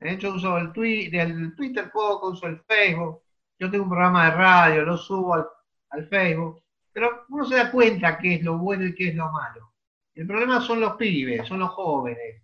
[0.00, 3.22] De hecho, uso el, Twitter poco, uso el Facebook.
[3.60, 5.34] Yo tengo un programa de radio, lo subo
[5.90, 6.64] al, Facebook.
[6.92, 9.72] Pero uno se da cuenta qué es lo bueno y qué es lo malo.
[10.16, 12.42] El problema son los pibes, son los jóvenes,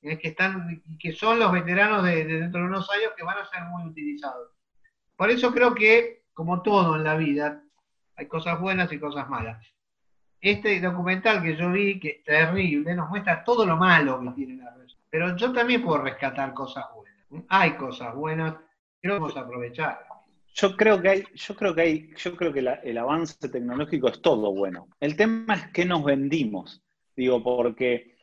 [0.00, 3.64] que, están, que son los veteranos de, dentro de unos años que van a ser
[3.64, 4.52] muy utilizados.
[5.16, 7.64] Por eso creo que, como todo en la vida,
[8.14, 9.73] hay cosas buenas y cosas malas.
[10.44, 14.62] Este documental que yo vi, que es terrible, nos muestra todo lo malo que tiene
[14.62, 17.46] la red pero yo también puedo rescatar cosas buenas.
[17.48, 18.56] Hay cosas buenas
[19.00, 20.00] que no podemos aprovechar.
[20.52, 24.20] Yo creo que hay, yo creo que hay, yo creo que el avance tecnológico es
[24.20, 24.88] todo bueno.
[25.00, 26.82] El tema es que nos vendimos.
[27.16, 28.16] Digo, porque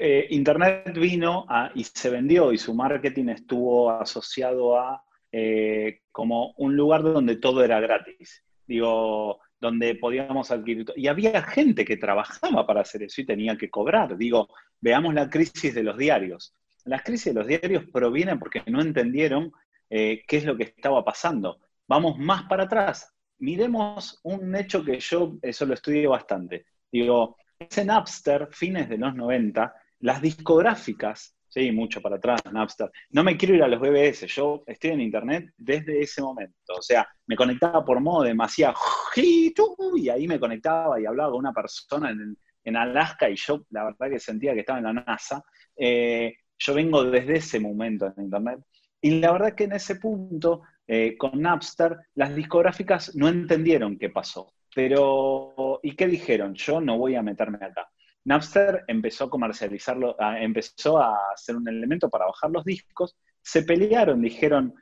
[0.00, 6.74] eh, Internet vino y se vendió y su marketing estuvo asociado a eh, como un
[6.76, 8.42] lugar donde todo era gratis.
[8.66, 10.92] Digo, donde podíamos adquirir.
[10.96, 14.16] Y había gente que trabajaba para hacer eso y tenía que cobrar.
[14.16, 14.48] Digo,
[14.80, 16.52] veamos la crisis de los diarios.
[16.84, 19.52] Las crisis de los diarios provienen porque no entendieron
[19.88, 21.60] eh, qué es lo que estaba pasando.
[21.86, 23.14] Vamos más para atrás.
[23.38, 26.66] Miremos un hecho que yo, eso lo estudié bastante.
[26.90, 32.90] Digo, es en Napster, fines de los 90, las discográficas, sí, mucho para atrás, Napster,
[33.10, 36.80] no me quiero ir a los BBS, yo estoy en internet desde ese momento, o
[36.80, 38.74] sea, me conectaba por modo demasiado,
[39.14, 42.36] y ahí me conectaba y hablaba con una persona en,
[42.76, 45.44] Alaska y yo la verdad que sentía que estaba en la NASA.
[45.76, 48.60] Eh, yo vengo desde ese momento en internet
[49.00, 54.10] y la verdad que en ese punto, eh, con Napster, las discográficas no entendieron qué
[54.10, 54.54] pasó.
[54.74, 56.54] Pero, ¿y qué dijeron?
[56.54, 57.90] Yo no voy a meterme acá.
[58.24, 64.22] Napster empezó a comercializarlo, empezó a hacer un elemento para bajar los discos, se pelearon,
[64.22, 64.74] dijeron,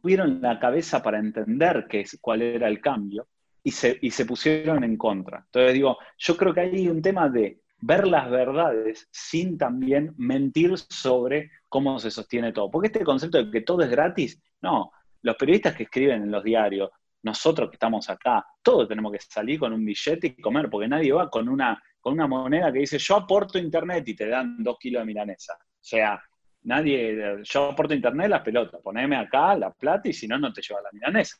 [0.00, 3.28] tuvieron la cabeza para entender qué es, cuál era el cambio
[3.62, 5.38] y se, y se pusieron en contra.
[5.46, 10.76] Entonces digo, yo creo que hay un tema de ver las verdades sin también mentir
[10.78, 12.70] sobre cómo se sostiene todo.
[12.70, 16.42] Porque este concepto de que todo es gratis, no, los periodistas que escriben en los
[16.42, 16.90] diarios,
[17.22, 21.12] nosotros que estamos acá, todos tenemos que salir con un billete y comer, porque nadie
[21.12, 24.76] va con una, con una moneda que dice yo aporto internet y te dan dos
[24.78, 25.54] kilos de milanesa.
[25.54, 26.22] O sea,
[26.64, 30.60] nadie, yo aporto internet la pelota, poneme acá la plata y si no, no te
[30.60, 31.38] lleva la milanesa.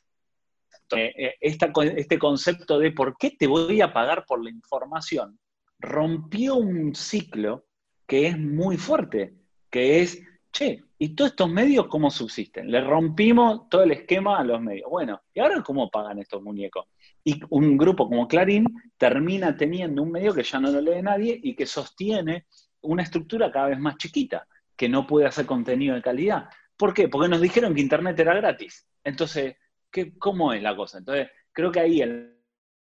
[0.81, 5.39] Entonces, eh, este concepto de por qué te voy a pagar por la información
[5.77, 7.67] rompió un ciclo
[8.07, 9.35] que es muy fuerte,
[9.69, 10.19] que es,
[10.51, 12.71] che, ¿Y todos estos medios cómo subsisten?
[12.71, 14.89] Le rompimos todo el esquema a los medios.
[14.89, 16.85] Bueno, ¿y ahora cómo pagan estos muñecos?
[17.27, 21.39] Y un grupo como Clarín termina teniendo un medio que ya no lo lee nadie
[21.41, 22.45] y que sostiene
[22.81, 26.47] una estructura cada vez más chiquita, que no puede hacer contenido de calidad.
[26.77, 27.09] ¿Por qué?
[27.09, 28.87] Porque nos dijeron que Internet era gratis.
[29.03, 29.55] Entonces,
[29.91, 30.99] ¿qué, ¿cómo es la cosa?
[30.99, 32.31] Entonces, creo que ahí el,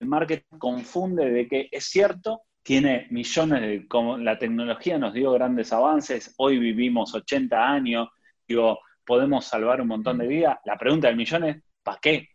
[0.01, 3.87] marketing confunde de que es cierto tiene millones de...
[3.87, 8.09] Como la tecnología nos dio grandes avances, hoy vivimos 80 años,
[8.49, 10.59] digo, podemos salvar un montón de vidas.
[10.65, 12.29] La pregunta del millón es, ¿para qué?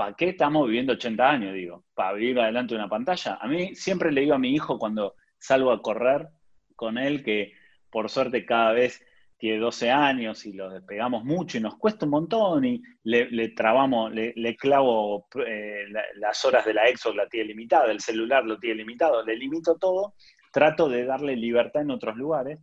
[0.00, 1.84] ¿Para qué estamos viviendo 80 años, digo?
[1.92, 3.34] ¿Para vivir adelante de una pantalla?
[3.38, 6.26] A mí siempre le digo a mi hijo cuando salgo a correr
[6.74, 7.52] con él que
[7.90, 9.04] por suerte cada vez
[9.36, 14.10] tiene 12 años y lo despegamos mucho y nos cuesta un montón y le, trabamos,
[14.14, 15.84] le, clavo eh,
[16.14, 19.76] las horas de la Xbox, la tiene limitada, el celular lo tiene limitado, le limito
[19.76, 20.14] todo,
[20.50, 22.58] trato de darle libertad en otros lugares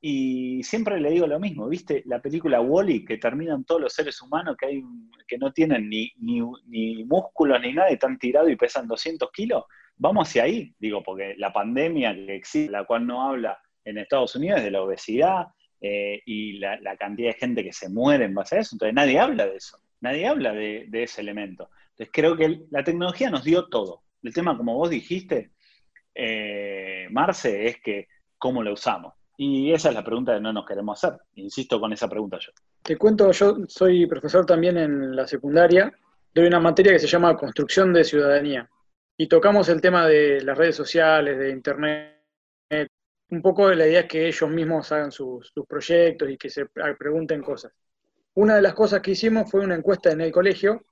[0.00, 2.02] y siempre le digo lo mismo, ¿viste?
[2.06, 4.82] La película Wally, que terminan todos los seres humanos que, hay,
[5.28, 9.64] que no tienen ni, ni, músculos ni nada y están tirados y pesan 200 kilos,
[9.96, 14.34] vamos hacia ahí, digo, porque la pandemia que existe, la cual no habla en Estados
[14.36, 15.48] Unidos, es de la obesidad,
[15.82, 18.74] eh, y la, cantidad de gente que se muere en base a eso.
[18.74, 21.70] Entonces nadie habla de eso, nadie habla de, ese elemento.
[21.90, 24.02] Entonces creo que la tecnología nos dio todo.
[24.22, 25.52] El tema, como vos dijiste,
[26.14, 28.08] eh, Marce, es que
[28.38, 29.14] cómo lo usamos.
[29.42, 31.18] Y esa es la pregunta que no nos queremos hacer.
[31.36, 32.52] Insisto con esa pregunta yo.
[32.82, 35.90] Te cuento, yo soy profesor también en la secundaria,
[36.34, 38.68] doy una materia que se llama Construcción de Ciudadanía.
[39.16, 42.18] Y tocamos el tema de las redes sociales, de Internet,
[43.30, 46.66] un poco la idea es que ellos mismos hagan sus, proyectos y que se
[46.98, 47.72] pregunten cosas.
[48.34, 50.84] Una de las cosas que hicimos fue una encuesta en el colegio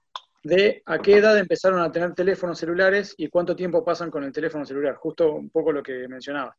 [0.42, 4.32] de a qué edad empezaron a tener teléfonos celulares y cuánto tiempo pasan con el
[4.32, 6.56] teléfono celular, justo un poco lo que mencionaba.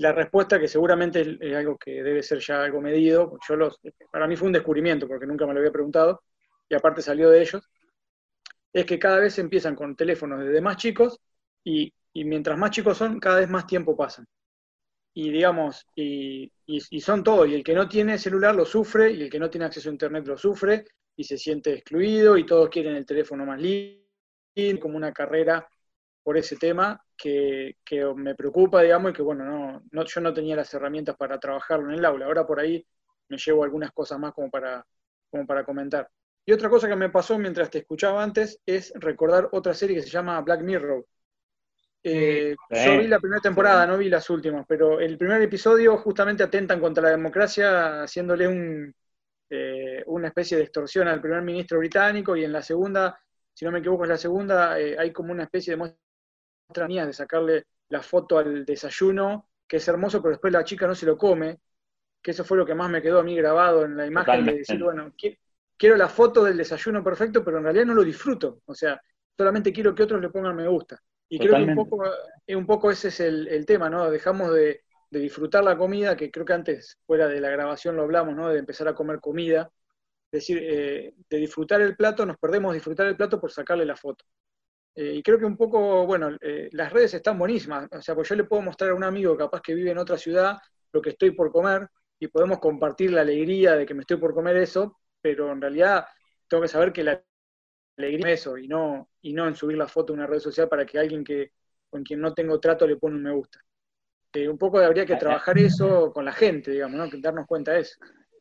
[0.00, 3.78] La respuesta, que seguramente es algo que debe ser ya algo medido, yo los,
[4.10, 6.22] para mí fue un descubrimiento porque nunca me lo había preguntado
[6.66, 7.62] y aparte salió de ellos,
[8.72, 11.20] es que cada vez empiezan con teléfonos desde más chicos
[11.62, 14.26] y, y mientras más chicos son, cada vez más tiempo pasan.
[15.12, 16.50] Y digamos, y,
[17.00, 19.66] son todo, y el que no tiene celular lo sufre, y el que no tiene
[19.66, 23.60] acceso a internet lo sufre, y se siente excluido, y todos quieren el teléfono más
[23.60, 24.00] lindo,
[24.80, 25.68] como una carrera
[26.22, 27.76] por ese tema que,
[28.16, 31.98] me preocupa, digamos, y que bueno, no, yo no tenía las herramientas para trabajarlo en
[31.98, 32.84] el aula, ahora por ahí
[33.28, 34.84] me llevo algunas cosas más como para,
[35.30, 36.08] como para comentar.
[36.44, 40.02] Y otra cosa que me pasó mientras te escuchaba antes es recordar otra serie que
[40.02, 41.04] se llama Black Mirror,
[42.02, 46.42] eh, yo vi la primera temporada, no vi las últimas, pero el primer episodio justamente
[46.42, 48.94] atentan contra la democracia haciéndole un,
[49.50, 53.18] eh, una especie de extorsión al primer ministro británico y en la segunda,
[53.52, 56.00] si no me equivoco, en la segunda eh, hay como una especie de muestra
[56.86, 60.94] mía de sacarle la foto al desayuno, que es hermoso, pero después la chica no
[60.94, 61.60] se lo come,
[62.22, 64.58] que eso fue lo que más me quedó a mí grabado en la imagen de
[64.58, 65.12] decir, bueno,
[65.76, 68.60] quiero la foto del desayuno perfecto, pero en realidad no lo disfruto.
[68.66, 69.00] O sea,
[69.36, 71.00] solamente quiero que otros le pongan me gusta.
[71.28, 72.04] Y creo que un poco,
[72.46, 74.10] eh, un poco ese es el, tema, ¿no?
[74.10, 78.34] Dejamos de, disfrutar la comida, que creo que antes, fuera de la grabación lo hablamos,
[78.34, 78.48] ¿no?
[78.48, 79.70] De empezar a comer comida.
[80.32, 83.96] Es decir, eh, de disfrutar el plato, nos perdemos disfrutar el plato por sacarle la
[83.96, 84.24] foto.
[85.00, 86.36] Eh, y creo que un poco, bueno,
[86.72, 87.88] las redes están buenísimas.
[87.90, 90.18] O sea, pues yo le puedo mostrar a un amigo capaz que vive en otra
[90.18, 90.58] ciudad
[90.92, 94.34] lo que estoy por comer y podemos compartir la alegría de que me estoy por
[94.34, 96.04] comer eso, pero en realidad
[96.46, 97.22] tengo que saber que la
[97.96, 100.68] alegría es eso y no, y no en subir la foto a una red social
[100.68, 101.52] para que alguien que
[101.88, 103.58] con quien no tengo trato le pone un me gusta.
[104.34, 107.20] Eh, un poco habría que trabajar eso con la gente, digamos, ¿no?
[107.22, 107.96] darnos cuenta de eso.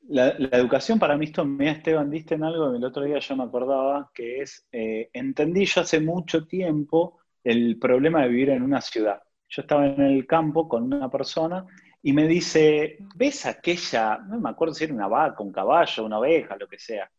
[0.09, 3.35] La, educación para mí, esto, mira Esteban, diste en algo que el otro día yo
[3.35, 8.63] me acordaba, que es, eh, entendí yo hace mucho tiempo el problema de vivir en
[8.63, 9.21] una ciudad.
[9.47, 11.65] Yo estaba en el campo con una persona
[12.01, 16.19] y me dice, ¿ves aquella, no me acuerdo si era una vaca, un caballo, una
[16.19, 17.09] oveja, lo que sea?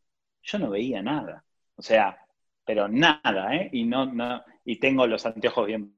[0.42, 1.44] Yo no veía nada.
[1.76, 2.18] O sea,
[2.64, 3.70] pero nada, ¿eh?
[3.72, 5.96] Y, no, no, y tengo los anteojos bien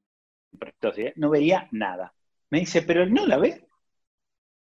[0.58, 1.14] prestos, ¿eh?
[1.16, 2.12] no veía nada.
[2.50, 3.66] Me dice, ¿pero no la ve?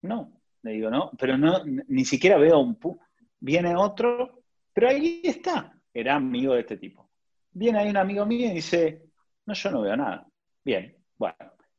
[0.04, 3.00] No, le digo, no, pero no, ni siquiera veo un pu.
[3.40, 4.44] Viene otro,
[4.74, 7.10] pero ahí está, era amigo de este tipo.
[7.52, 9.04] Viene ahí un amigo mío y dice,
[9.46, 10.28] no, yo no veo nada.
[10.64, 11.36] Bien, bueno,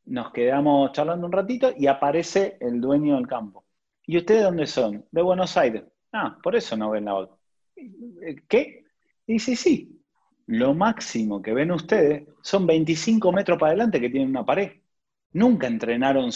[0.07, 3.64] nos quedamos charlando un ratito y aparece el dueño del campo.
[4.07, 5.07] ¿Y ustedes dónde son?
[5.11, 5.85] De Buenos Aires.
[6.12, 7.37] Ah, por eso no ven la otra.
[8.49, 8.85] ¿Qué?
[9.27, 10.03] Y dice, sí,
[10.47, 14.73] lo máximo que ven ustedes son 25 metros para adelante que tienen una pared.
[15.33, 16.31] Nunca entrenaron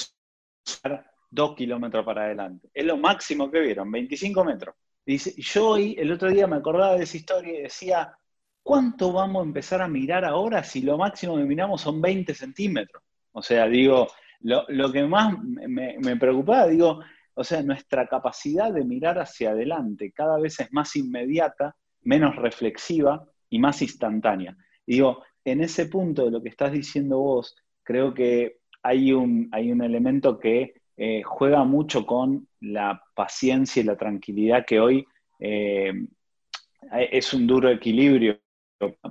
[1.36, 2.68] dos kilómetros para adelante.
[2.74, 4.74] Es lo máximo que vieron, 25 metros.
[5.04, 8.18] Dice, yo hoy, el otro día me acordaba de esa historia y decía,
[8.62, 13.02] ¿cuánto vamos a empezar a mirar ahora si lo máximo que miramos son 20 centímetros?
[13.32, 14.08] O sea, digo,
[14.40, 17.00] lo, que más me, me, preocupaba, digo,
[17.34, 23.24] o sea, nuestra capacidad de mirar hacia adelante cada vez es más inmediata, menos reflexiva
[23.50, 24.56] y más instantánea.
[24.86, 29.70] digo, en ese punto de lo que estás diciendo vos, creo que hay un, hay
[29.70, 35.06] un elemento que eh, juega mucho con la paciencia y la tranquilidad que hoy
[35.38, 35.92] eh,
[37.10, 38.40] es un duro equilibrio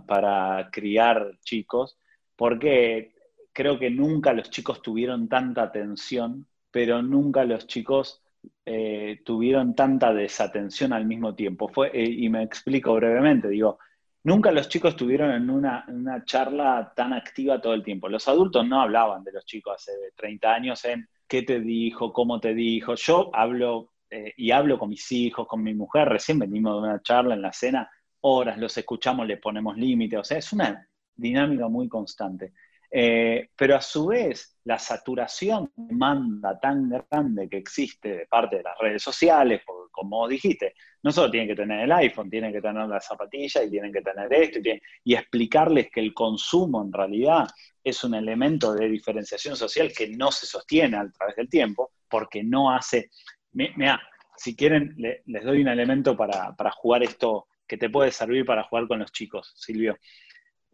[0.08, 1.98] para criar chicos,
[2.36, 3.14] porque
[3.54, 8.22] creo que nunca los chicos tuvieron tanta atención, pero nunca los chicos
[8.66, 11.68] eh, tuvieron tanta desatención al mismo tiempo.
[11.68, 13.80] Fue, y me explico brevemente, digo,
[14.26, 15.86] nunca los chicos estuvieron en una,
[16.26, 18.10] charla tan activa todo el tiempo.
[18.10, 22.40] Los adultos no hablaban de los chicos hace 30 años en qué te dijo, cómo
[22.40, 22.96] te dijo.
[22.96, 27.02] Yo hablo eh, y hablo con mis hijos, con mi mujer, recién venimos de una
[27.02, 27.90] charla en la cena,
[28.22, 32.54] horas, los escuchamos, le ponemos límite, o sea, es una dinámica muy constante.
[32.92, 38.58] Eh, pero a su vez, la saturación de demanda tan grande que existe de parte
[38.58, 42.52] de las redes sociales, porque como dijiste, no solo tienen que tener el iPhone, tienen
[42.52, 44.60] que tener la zapatilla y tienen que tener esto,
[45.04, 47.48] y, explicarles que el consumo en realidad
[47.84, 52.44] es un elemento de diferenciación social que no se sostiene a través del tiempo, porque
[52.44, 53.10] no hace...
[53.54, 54.02] Mira,
[54.36, 58.64] si quieren, les doy un elemento para, para, jugar esto que te puede servir para
[58.64, 59.98] jugar con los chicos, Silvio.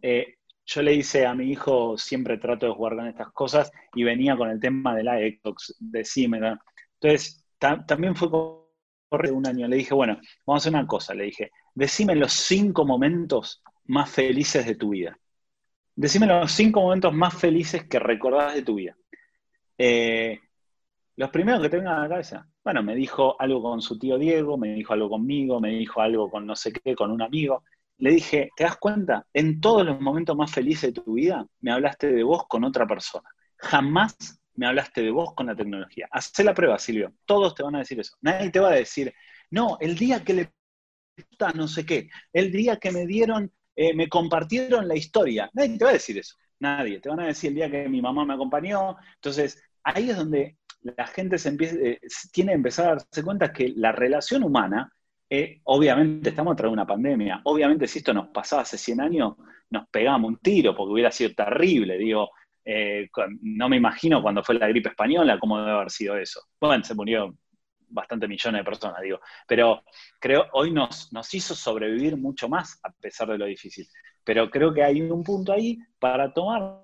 [0.02, 0.38] Eh,
[0.74, 4.38] yo le hice a mi hijo, siempre trato de jugar con estas cosas, y venía
[4.38, 6.40] con el tema de la Xbox, decime.
[7.00, 9.68] Entonces, también fue corre un año.
[9.68, 11.14] Le dije, bueno, vamos a hacer una cosa.
[11.14, 15.18] Le dije, decime los cinco momentos más felices de tu vida.
[15.94, 18.96] Decime los cinco momentos más felices que recordás de tu vida.
[19.78, 20.40] Eh,
[21.18, 22.48] los primeros que te vengan a la cabeza.
[22.64, 26.32] Bueno, me dijo algo con su tío Diego, me dijo algo conmigo, me dijo algo
[26.32, 27.64] con no sé qué, con un amigo
[28.02, 29.28] le dije, ¿te das cuenta?
[29.32, 32.88] En todos los momentos más felices de tu vida me hablaste de vos con otra
[32.88, 33.30] persona.
[33.58, 36.08] Jamás me hablaste de vos con la tecnología.
[36.12, 37.14] Hacé la prueba, Silvio.
[37.26, 38.18] Todos te van a decir eso.
[38.22, 39.14] Nadie te va a decir,
[39.52, 40.52] no, el día que le
[41.54, 45.52] no sé qué, el día que me dieron, eh, me compartieron la historia.
[45.54, 46.36] Nadie te va a decir eso.
[46.60, 47.00] Nadie.
[47.00, 48.98] Te van a decir el día que mi mamá me acompañó.
[49.16, 52.00] Entonces, ahí es donde la gente se empieza, eh,
[52.32, 54.92] tiene que empezar a darse cuenta que la relación humana
[55.34, 57.40] eh, obviamente estamos tras una pandemia.
[57.46, 59.36] Obviamente si esto nos pasaba hace 100 años,
[59.70, 61.98] nos pegamos un tiro porque hubiera sido terrible.
[61.98, 62.32] Digo,
[62.66, 63.10] eh,
[63.42, 66.42] no me imagino cuando fue la gripe española cómo debe haber sido eso.
[66.60, 67.34] Bueno, se murió
[67.88, 69.22] bastante millones de personas, digo.
[69.48, 69.84] Pero
[70.20, 73.88] creo hoy nos, nos hizo sobrevivir mucho más a pesar de lo difícil.
[74.26, 76.82] Pero creo que hay un punto ahí para tomar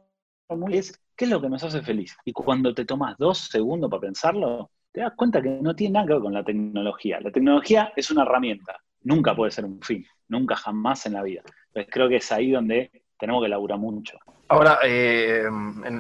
[0.72, 2.16] es qué es lo que nos hace feliz.
[2.24, 6.08] Y cuando te tomas dos segundos para pensarlo, te das cuenta que no tiene nada
[6.08, 7.20] que ver con la tecnología.
[7.22, 11.44] La tecnología es una herramienta, nunca puede ser un fin, nunca jamás en la vida.
[11.68, 12.90] Entonces creo que es ahí donde
[13.20, 14.18] tenemos que laburar mucho.
[14.48, 15.44] Ahora, eh,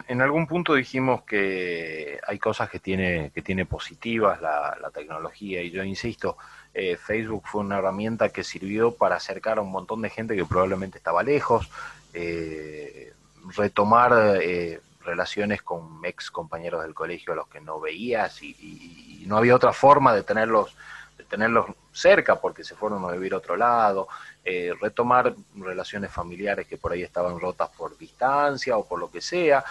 [0.08, 5.70] en, algún punto dijimos que hay cosas que tiene, que tiene positivas la, tecnología y
[5.70, 6.36] yo insisto,
[6.74, 10.46] eh, Facebook fue una herramienta que sirvió para acercar a un montón de gente que
[10.46, 11.70] probablemente estaba lejos,
[12.16, 13.14] eh,
[13.56, 14.40] retomar
[15.08, 19.74] relaciones con ex compañeros del colegio a los que no veías y, no había otra
[19.74, 20.74] forma de tenerlos,
[21.18, 24.08] de tenerlos cerca porque se fueron a vivir a otro lado.
[24.46, 29.20] Eh, retomar relaciones familiares que por ahí estaban rotas por distancia o por lo que
[29.20, 29.66] sea.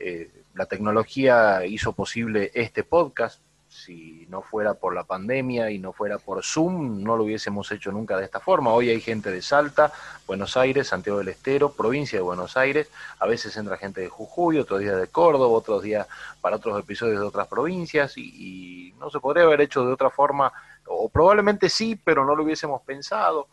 [0.00, 3.40] Eh, la tecnología hizo posible este podcast.
[3.84, 7.92] Si no fuera por la pandemia y no fuera por Zoom, no lo hubiésemos hecho
[7.92, 8.72] nunca de esta forma.
[8.72, 9.92] Hoy hay gente de Salta,
[10.26, 12.90] Buenos Aires, Santiago del Estero, provincia de Buenos Aires.
[13.18, 16.06] A veces entra gente de Jujuy, otros días de Córdoba, otros días
[16.40, 18.16] para otros episodios de otras provincias.
[18.16, 20.52] Y, y no se podría haber hecho de otra forma,
[20.86, 23.46] o probablemente sí, pero no lo hubiésemos pensado.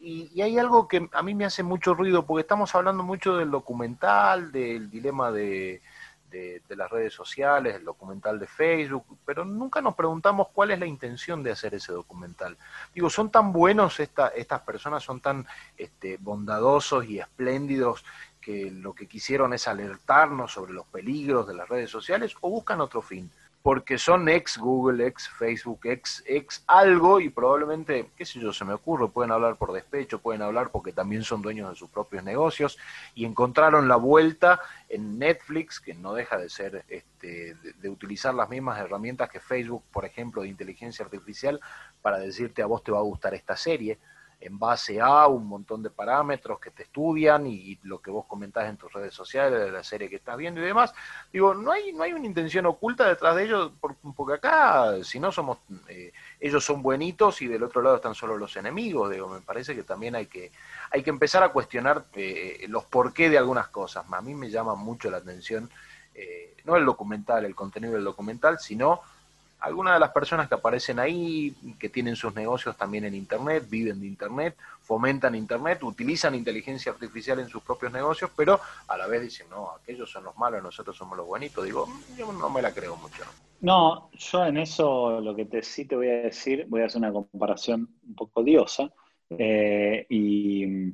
[0.00, 3.50] Y, hay algo que a mí me hace mucho ruido, porque estamos hablando mucho del
[3.50, 5.82] documental, del dilema de,
[6.68, 11.42] las redes sociales, el documental de Facebook, pero nunca nos preguntamos cuál es la intención
[11.42, 12.56] de hacer ese documental.
[12.94, 18.04] Digo, son tan buenos estas personas, son tan este, bondadosos y espléndidos
[18.40, 22.80] que lo que quisieron es alertarnos sobre los peligros de las redes sociales o buscan
[22.80, 23.30] otro fin
[23.68, 28.64] porque son ex Google, ex Facebook, ex, ex algo y probablemente, qué sé yo, se
[28.64, 32.24] me ocurre, pueden hablar por despecho, pueden hablar porque también son dueños de sus propios
[32.24, 32.78] negocios
[33.14, 34.58] y encontraron la vuelta
[34.88, 39.84] en Netflix, que no deja de ser, este, de, utilizar las mismas herramientas que Facebook,
[39.92, 41.60] por ejemplo, de inteligencia artificial,
[42.00, 43.98] para decirte a vos te va a gustar esta serie
[44.40, 48.68] en base a un montón de parámetros que te estudian y, lo que vos comentás
[48.68, 50.92] en tus redes sociales de la serie que estás viendo y demás.
[51.32, 53.72] Digo, no hay, no hay una intención oculta detrás de ellos,
[54.16, 55.58] porque acá, si no somos,
[55.88, 59.10] eh, ellos son buenitos y del otro lado están solo los enemigos.
[59.10, 60.52] Digo, me parece que también hay que,
[60.90, 64.04] hay que empezar a cuestionar eh, los porqué de algunas cosas.
[64.10, 65.68] A mí me llama mucho la atención,
[66.14, 69.00] eh, no el documental, el contenido del documental, sino
[69.60, 74.00] algunas de las personas que aparecen ahí, que tienen sus negocios también en Internet, viven
[74.00, 79.22] de Internet, fomentan Internet, utilizan inteligencia artificial en sus propios negocios, pero a la vez
[79.22, 81.64] dicen, no, aquellos son los malos, nosotros somos los buenitos.
[81.64, 81.86] Digo,
[82.16, 83.24] yo no me la creo mucho.
[83.60, 87.12] No, yo en eso lo que sí te voy a decir, voy a hacer una
[87.12, 88.88] comparación un poco odiosa,
[89.30, 90.92] eh, y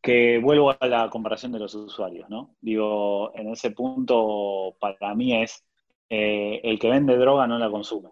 [0.00, 2.54] que vuelvo a la comparación de los usuarios, ¿no?
[2.60, 5.64] Digo, en ese punto para mí es
[6.10, 8.10] eh, el que vende droga no la consume.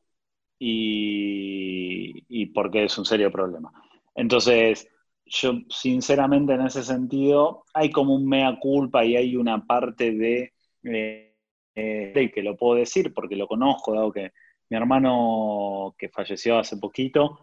[0.59, 3.72] Y, porque es un serio problema.
[4.14, 4.88] Entonces,
[5.26, 10.53] yo sinceramente en ese sentido hay como un mea culpa y hay una parte de,
[10.84, 11.34] eh,
[11.74, 14.32] eh, que lo puedo decir porque lo conozco, dado que
[14.70, 17.40] mi hermano que falleció hace poquito,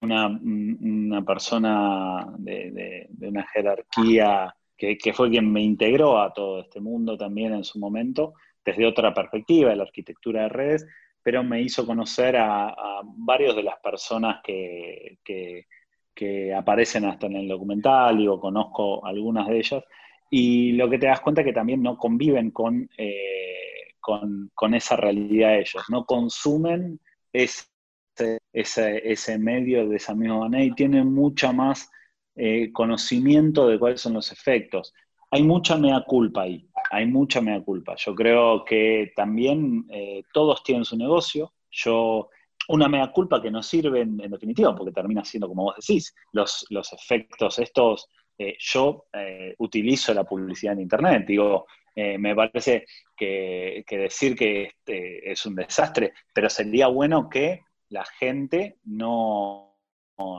[0.00, 7.16] una, persona de, una jerarquía que, que, fue quien me integró a todo este mundo
[7.16, 8.34] también en su momento,
[8.64, 10.86] desde otra perspectiva de la arquitectura de redes,
[11.22, 15.18] pero me hizo conocer a, a varios de las personas que,
[16.56, 19.84] aparecen hasta en el documental, digo, conozco algunas de ellas,
[20.30, 24.96] y lo que te das cuenta es que también no conviven con, eh, con, esa
[24.96, 27.00] realidad ellos, no consumen
[27.32, 27.66] ese,
[28.52, 31.90] ese, medio de esa misma manera y tienen mucha más
[32.36, 34.92] eh, conocimiento de cuáles son los efectos.
[35.30, 37.96] Hay mucha mea culpa ahí hay mucha mea culpa.
[37.96, 41.52] Yo creo que también eh, todos tienen su negocio.
[41.70, 42.28] Yo,
[42.68, 46.64] una mea culpa que no sirve en, definitiva, porque termina siendo, como vos decís, los,
[46.70, 48.08] los efectos estos.
[48.38, 51.66] Eh, yo eh, utilizo la publicidad en Internet, digo,
[51.96, 52.84] me parece
[53.16, 59.78] que, decir que este es un desastre, pero sería bueno que la gente no,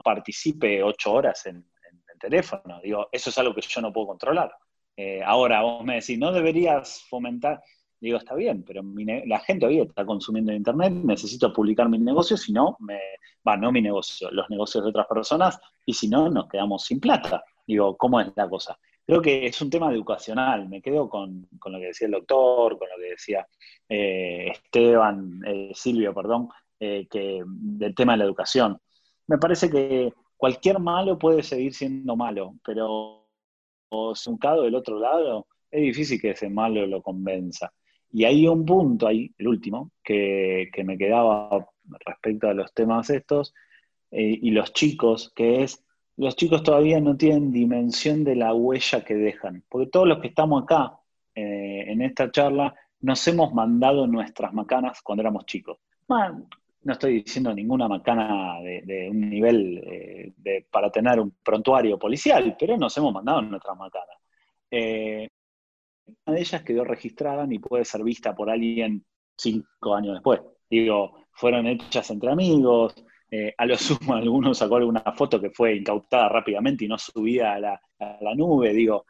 [0.03, 2.81] participe ocho horas en, en teléfono.
[2.83, 4.51] Digo, eso es algo que yo no puedo controlar.
[4.97, 7.61] Eh, ahora vos me decís, no deberías fomentar.
[7.99, 8.83] Digo, está bien, pero
[9.25, 12.99] la gente hoy está consumiendo en Internet, necesito publicar mi negocio, si no, me,
[13.47, 16.99] va, no mi negocio, los negocios de otras personas, y si no, nos quedamos sin
[16.99, 17.43] plata.
[17.65, 18.77] Digo, ¿cómo es la cosa?
[19.07, 22.89] Creo que es un tema educacional, me quedo con, lo que decía el doctor, con
[22.89, 23.47] lo que decía
[23.87, 28.79] eh, Esteban, eh, Silvio, perdón, que, del tema de la educación.
[29.27, 33.24] Me parece que cualquier malo puede seguir siendo malo, pero
[33.89, 34.13] o
[34.63, 37.71] del otro lado, es difícil que ese malo lo convenza.
[38.11, 41.67] Y hay un punto ahí, el último, que, me quedaba
[42.05, 43.53] respecto a los temas estos,
[44.11, 45.83] eh, y los chicos, que es,
[46.17, 50.29] los chicos todavía no tienen dimensión de la huella que dejan, porque todos los que
[50.29, 50.97] estamos acá
[51.33, 55.77] eh, en esta charla nos hemos mandado nuestras macanas cuando éramos chicos
[56.85, 62.77] no estoy diciendo ninguna macana de, un nivel eh, para tener un prontuario policial, pero
[62.77, 64.17] nos hemos mandado nuestras macanas.
[64.69, 65.27] Eh,
[66.25, 69.03] una de ellas quedó registrada ni puede ser vista por alguien
[69.35, 70.41] cinco años después.
[70.69, 72.93] Digo, fueron hechas entre amigos,
[73.31, 77.55] eh, a lo sumo alguno sacó alguna foto que fue incautada rápidamente y no subida
[77.55, 78.73] a la, nube.
[78.73, 79.07] Digo,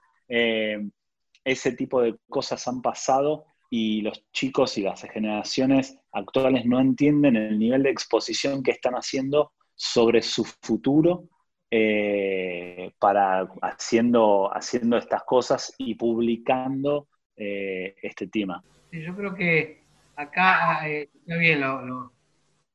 [1.43, 7.35] ese tipo de cosas han pasado y los chicos y las generaciones actuales no entienden
[7.35, 11.29] el nivel de exposición que están haciendo sobre su futuro
[11.71, 18.63] eh, para haciendo, haciendo estas cosas y publicando eh, este tema.
[18.91, 19.83] Yo creo que
[20.15, 22.13] acá, ah, eh, está bien, lo,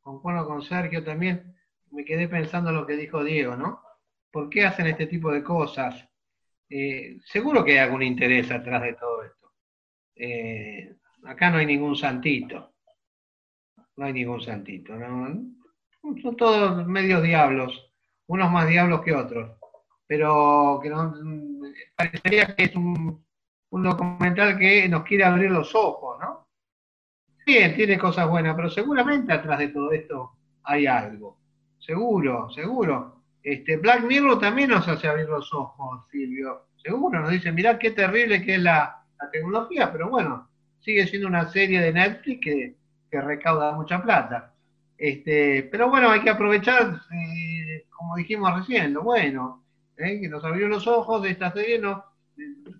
[0.02, 1.54] concuerdo con Sergio también,
[1.92, 3.80] me quedé pensando lo que dijo Diego, ¿no?
[4.30, 6.06] ¿Por qué hacen este tipo de cosas?
[7.24, 9.39] seguro que hay algún interés atrás de todo esto.
[11.24, 12.72] Acá no hay ningún santito.
[13.96, 14.94] No hay ningún santito.
[16.22, 17.90] Son todos medios diablos
[18.30, 19.58] unos más diablos que otros,
[20.06, 20.92] pero que
[21.96, 23.24] parecería que es un,
[23.72, 26.46] documental que nos quiere abrir los ojos, ¿no?
[27.44, 30.30] Bien, tiene cosas buenas, pero seguramente atrás de todo esto
[30.62, 31.38] hay algo.
[31.80, 33.24] Seguro, seguro.
[33.42, 36.68] Este, Black Mirror también nos hace abrir los ojos, Silvio.
[36.76, 40.48] Seguro, nos dice, mirá qué terrible que es la, tecnología, pero bueno,
[40.78, 42.76] sigue siendo una serie de Netflix que,
[43.10, 44.54] que recauda mucha plata.
[44.96, 49.64] Este, pero bueno, hay que aprovechar, eh, como dijimos recién, lo bueno,
[49.96, 52.04] eh, que nos abrió los ojos de esta serie, no,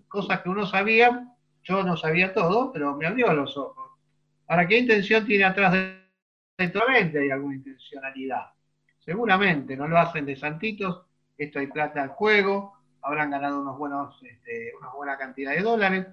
[0.07, 1.27] cosas que uno sabía,
[1.63, 3.91] yo no sabía todo, pero me abrió los ojos.
[4.47, 5.97] Ahora, ¿qué intención tiene atrás de
[6.57, 6.81] esto?
[6.87, 8.51] Hay alguna intencionalidad.
[8.99, 11.03] Seguramente, no lo hacen de santitos,
[11.37, 16.07] esto hay plata al juego, habrán ganado unos buenos, este, una buena cantidad de dólares.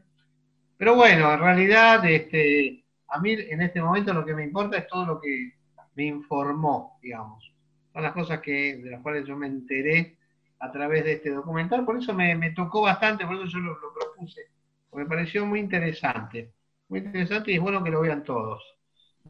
[0.79, 4.87] Pero bueno, en realidad, este, a mí en este momento lo que me importa es
[4.87, 5.53] todo lo que
[5.97, 7.53] me informó, digamos.
[7.93, 10.16] Son las cosas que, de las cuales yo me enteré
[10.61, 14.43] a través de este documental, por eso me, tocó bastante, por eso yo lo, propuse,
[14.89, 16.53] porque me pareció muy interesante,
[16.89, 18.62] muy interesante y es bueno que lo vean todos.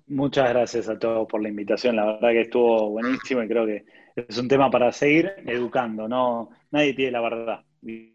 [0.07, 3.84] Muchas gracias a todos por la invitación, la verdad que estuvo buenísimo y creo que
[4.16, 7.64] es un tema para seguir educando, no nadie pide la verdad.
[7.82, 8.14] Y,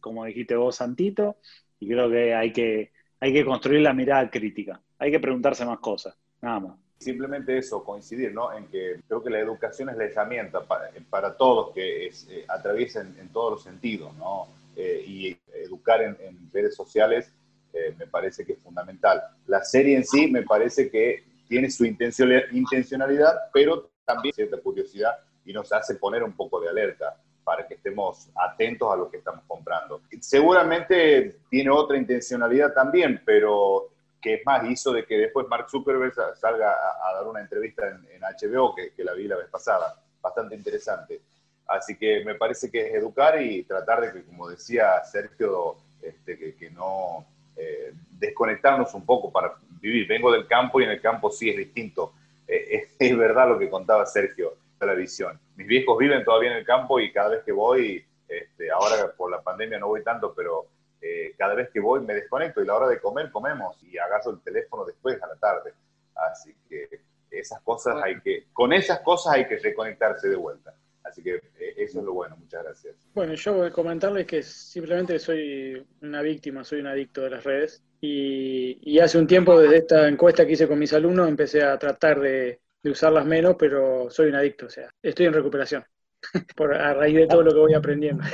[0.00, 1.36] como dijiste vos, Santito,
[1.82, 5.80] y creo que hay que hay que construir la mirada crítica, hay que preguntarse más
[5.80, 8.56] cosas, nada más simplemente eso, coincidir ¿no?
[8.56, 12.44] en que creo que la educación es la herramienta para, para todos que es, eh,
[12.48, 14.46] atraviesen en todos los sentidos, ¿no?
[14.76, 16.16] Eh, y educar en,
[16.50, 17.30] redes sociales
[17.74, 19.20] eh, me parece que es fundamental.
[19.46, 25.12] La serie en sí me parece que tiene su intencionalidad, pero también cierta curiosidad
[25.44, 29.18] y nos hace poner un poco de alerta para que estemos atentos a lo que
[29.18, 30.02] estamos comprando.
[30.20, 33.88] Seguramente tiene otra intencionalidad también, pero
[34.20, 38.22] que es más, hizo de que después Mark Zuckerberg salga a, dar una entrevista en,
[38.22, 41.20] HBO, que, la vi la vez pasada, bastante interesante.
[41.66, 46.56] Así que me parece que es educar y tratar de que, como decía Sergio, este,
[46.56, 47.26] que, no
[47.56, 50.06] eh, desconectarnos un poco para vivir.
[50.06, 52.12] Vengo del campo y en el campo sí es distinto.
[52.46, 55.38] Eh, es, verdad lo que contaba Sergio de la visión.
[55.56, 59.30] Mis viejos viven todavía en el campo y cada vez que voy, este, ahora por
[59.30, 60.66] la pandemia no voy tanto, pero
[61.00, 64.30] eh, cada vez que voy me desconecto y la hora de comer comemos y agarro
[64.30, 65.74] el teléfono después a la tarde.
[66.14, 66.88] Así que
[67.30, 70.74] esas cosas hay que, con esas cosas hay que reconectarse de vuelta.
[71.02, 72.94] Así que eh, eso es lo bueno, muchas gracias.
[73.14, 77.44] Bueno, yo voy a comentarles que simplemente soy una víctima, soy un adicto de las
[77.44, 81.76] redes y, hace un tiempo desde esta encuesta que hice con mis alumnos empecé a
[81.78, 82.60] tratar de,
[82.90, 85.84] usarlas menos, pero soy un adicto, o sea, estoy en recuperación
[86.56, 88.24] por, a raíz de todo lo que voy aprendiendo.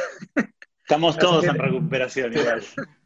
[0.80, 2.62] Estamos todos en recuperación igual.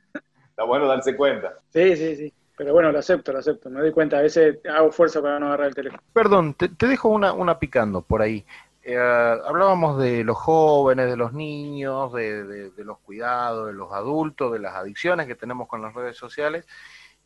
[0.50, 1.58] Está bueno darse cuenta.
[1.72, 2.32] Sí, sí, sí.
[2.56, 3.70] Pero bueno, lo acepto, lo acepto.
[3.70, 6.02] Me doy cuenta, a veces hago fuerza para no agarrar el teléfono.
[6.12, 8.44] Perdón, te, dejo una, una picando por ahí.
[8.84, 14.52] Eh, hablábamos de los jóvenes, de los niños, de, de, los cuidados, de los adultos,
[14.52, 16.66] de las adicciones que tenemos con las redes sociales.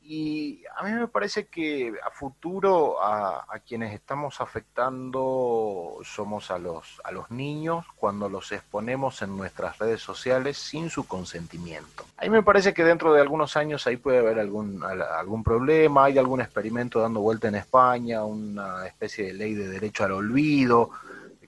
[0.08, 7.00] Y a mí me parece que a futuro a, quienes estamos afectando somos a los,
[7.02, 12.04] a los niños cuando los exponemos en nuestras redes sociales sin su consentimiento.
[12.18, 16.04] A mí me parece que dentro de algunos años ahí puede haber algún, algún problema,
[16.04, 20.90] hay algún experimento dando vuelta en España, una especie de ley de derecho al olvido,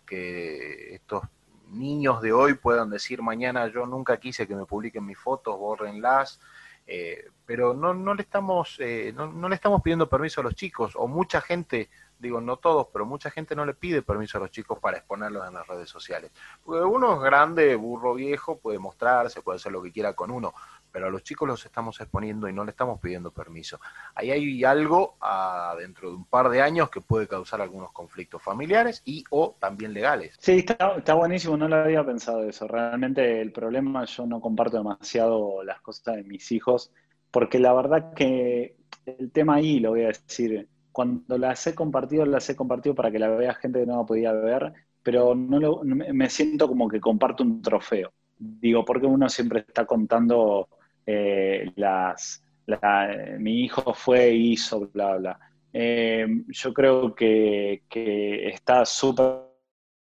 [0.04, 1.22] que estos
[1.70, 6.40] niños de hoy puedan decir mañana yo nunca quise que me publiquen mis fotos, bórrenlas
[6.90, 10.94] eh, pero no, no le estamos eh, no, le estamos pidiendo permiso a los chicos
[10.96, 14.50] o mucha gente digo no todos pero mucha gente no le pide permiso a los
[14.50, 16.32] chicos para exponerlos en las redes sociales.
[16.64, 20.54] Porque uno es grande burro viejo puede mostrarse puede hacer lo que quiera con uno
[20.90, 23.80] pero a los chicos los estamos exponiendo y no le estamos pidiendo permiso.
[24.14, 28.42] Ahí hay algo ah, dentro de un par de años que puede causar algunos conflictos
[28.42, 30.36] familiares y o también legales.
[30.40, 32.66] Sí, está, está buenísimo, no lo había pensado eso.
[32.66, 36.92] Realmente el problema, yo no comparto demasiado las cosas de mis hijos,
[37.30, 38.76] porque la verdad que
[39.06, 43.10] el tema ahí, lo voy a decir, cuando las he compartido, las he compartido para
[43.10, 44.72] que la vea gente que no podía ver,
[45.02, 48.12] pero no me siento como que comparto un trofeo.
[48.36, 50.68] Digo, porque uno siempre está contando
[51.10, 52.44] eh, las,
[53.38, 55.40] mi hijo fue, hizo, bla, bla.
[55.72, 57.82] Eh, yo creo que,
[58.52, 59.40] está súper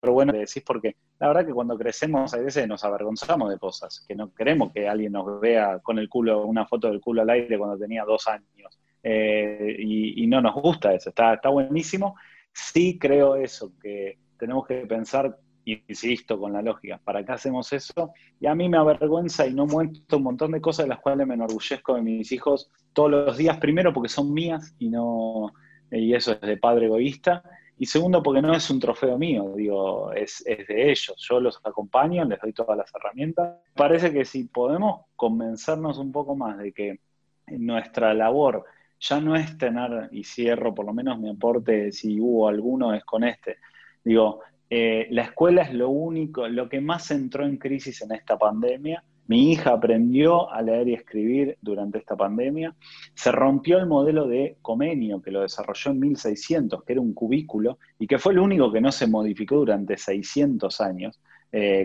[0.04, 4.04] bueno de decir porque la verdad que cuando crecemos a veces nos avergonzamos de cosas,
[4.06, 7.30] que no queremos que alguien nos vea con el culo, una foto del culo al
[7.30, 8.78] aire cuando tenía dos años.
[9.02, 12.18] Eh, y, no nos gusta eso, está, está buenísimo.
[12.52, 15.38] Sí creo eso, que tenemos que pensar
[15.72, 18.12] insisto con la lógica, ¿para qué hacemos eso?
[18.40, 21.28] Y a mí me avergüenza y no muestro un montón de cosas de las cuales
[21.28, 25.54] me enorgullezco de mis hijos todos los días, primero porque son mías y no
[25.92, 27.44] y eso es de padre egoísta,
[27.80, 31.60] y segundo porque no es un trofeo mío, digo, es, es de ellos, yo los
[31.64, 33.60] acompaño, les doy todas las herramientas.
[33.76, 37.00] Parece que si podemos convencernos un poco más de que
[37.48, 38.66] nuestra labor
[39.00, 43.06] ya no es tener, y cierro por lo menos mi aporte, si hubo alguno, es
[43.06, 43.58] con este,
[44.04, 48.38] digo, eh, la escuela es lo único, lo que más entró en crisis en esta
[48.38, 49.04] pandemia.
[49.28, 52.76] Mi hija aprendió a leer y escribir durante esta pandemia.
[53.14, 57.78] Se rompió el modelo de comenio que lo desarrolló en 1600, que era un cubículo,
[58.00, 61.20] y que fue el único que no se modificó durante 600 años,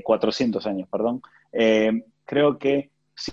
[0.05, 1.21] 400 eh, años, perdón.
[1.53, 3.33] Eh, creo que si,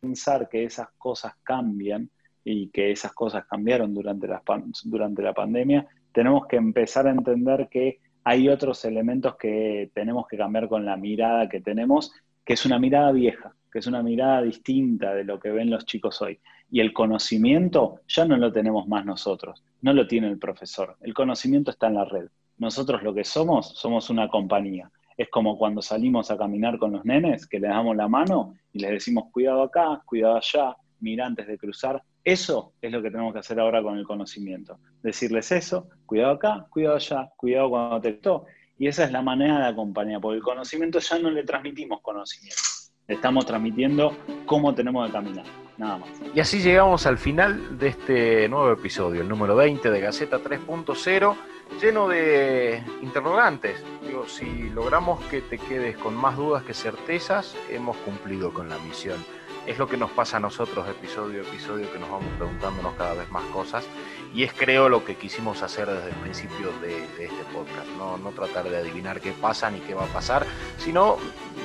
[0.00, 2.10] pensar que esas cosas cambian
[2.42, 8.48] y que esas cosas cambiaron durante la pandemia, tenemos que empezar a entender que hay
[8.48, 12.12] otros elementos que tenemos que cambiar con la mirada que tenemos,
[12.44, 15.86] que es una mirada vieja, que es una mirada distinta de lo que ven los
[15.86, 16.40] chicos hoy.
[16.68, 20.96] Y el conocimiento ya no lo tenemos más nosotros, no lo tiene el profesor.
[21.02, 22.26] El conocimiento está en la red.
[22.58, 24.90] Nosotros lo que somos, somos una compañía.
[25.16, 28.80] Es como cuando salimos a caminar con los nenes, que les damos la mano y
[28.80, 32.02] les decimos cuidado acá, cuidado allá, mira antes de cruzar.
[32.26, 34.80] Eso es lo que tenemos que hacer ahora con el conocimiento.
[35.00, 38.46] Decirles eso, cuidado acá, cuidado allá, cuidado cuando te gustó.
[38.76, 42.60] Y esa es la manera de acompañar, porque el conocimiento ya no le transmitimos conocimiento.
[43.06, 44.12] Le estamos transmitiendo
[44.44, 45.44] cómo tenemos que caminar,
[45.78, 46.08] nada más.
[46.34, 51.36] Y así llegamos al final de este nuevo episodio, el número 20 de Gaceta 3.0,
[51.80, 53.84] lleno de interrogantes.
[54.04, 58.78] Digo, si logramos que te quedes con más dudas que certezas, hemos cumplido con la
[58.78, 59.24] misión
[59.66, 63.14] es lo que nos pasa a nosotros episodio a episodio, que nos vamos preguntándonos cada
[63.14, 63.84] vez más cosas.
[64.32, 67.88] Y es creo lo que quisimos hacer desde el principio de, este podcast.
[67.98, 68.16] ¿no?
[68.18, 70.46] no tratar de adivinar qué pasa ni qué va a pasar,
[70.78, 71.16] sino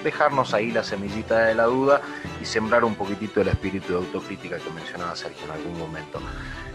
[0.03, 2.01] dejarnos ahí la semillita de la duda
[2.41, 6.19] y sembrar un poquitito el espíritu de autocrítica que mencionaba Sergio en algún momento.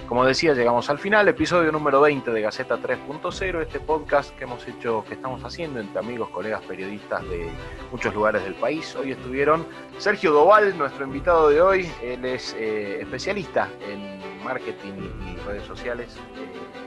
[0.07, 4.67] Como decía, llegamos al final, episodio número 20 de Gaceta 3.0, este podcast que hemos
[4.69, 7.49] hecho, que estamos haciendo entre amigos, colegas periodistas de
[7.91, 8.95] muchos lugares del país.
[8.95, 9.67] Hoy estuvieron
[9.99, 11.91] Sergio Doval, nuestro invitado de hoy.
[12.01, 14.93] Él es eh, especialista en marketing
[15.27, 16.17] y redes sociales.
[16.37, 16.86] Eh,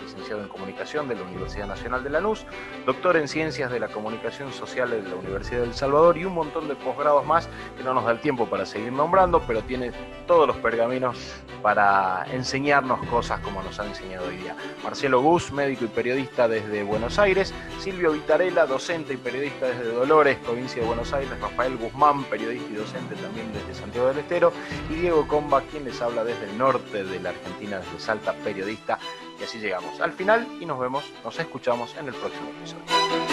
[0.00, 2.46] licenciado en Comunicación de la Universidad Nacional de Lanús,
[2.86, 6.68] doctor en Ciencias de la Comunicación Social de la Universidad del Salvador y un montón
[6.68, 9.92] de posgrados más que no nos da el tiempo para seguir nombrando, pero tiene
[10.26, 11.18] todos los pergaminos
[11.62, 14.56] para enseñarnos cosas como nos ha enseñado hoy día.
[14.82, 20.38] Marcelo Gus, médico y periodista desde Buenos Aires, Silvio Vitarella, docente y periodista desde Dolores,
[20.38, 24.52] provincia de Buenos Aires, Rafael Guzmán, periodista y docente también desde Santiago del Estero,
[24.90, 28.98] y Diego Comba, quien les habla desde el norte de la Argentina, desde Salta, periodista.
[29.42, 33.31] Y así llegamos al final y nos vemos, nos escuchamos en el próximo episodio.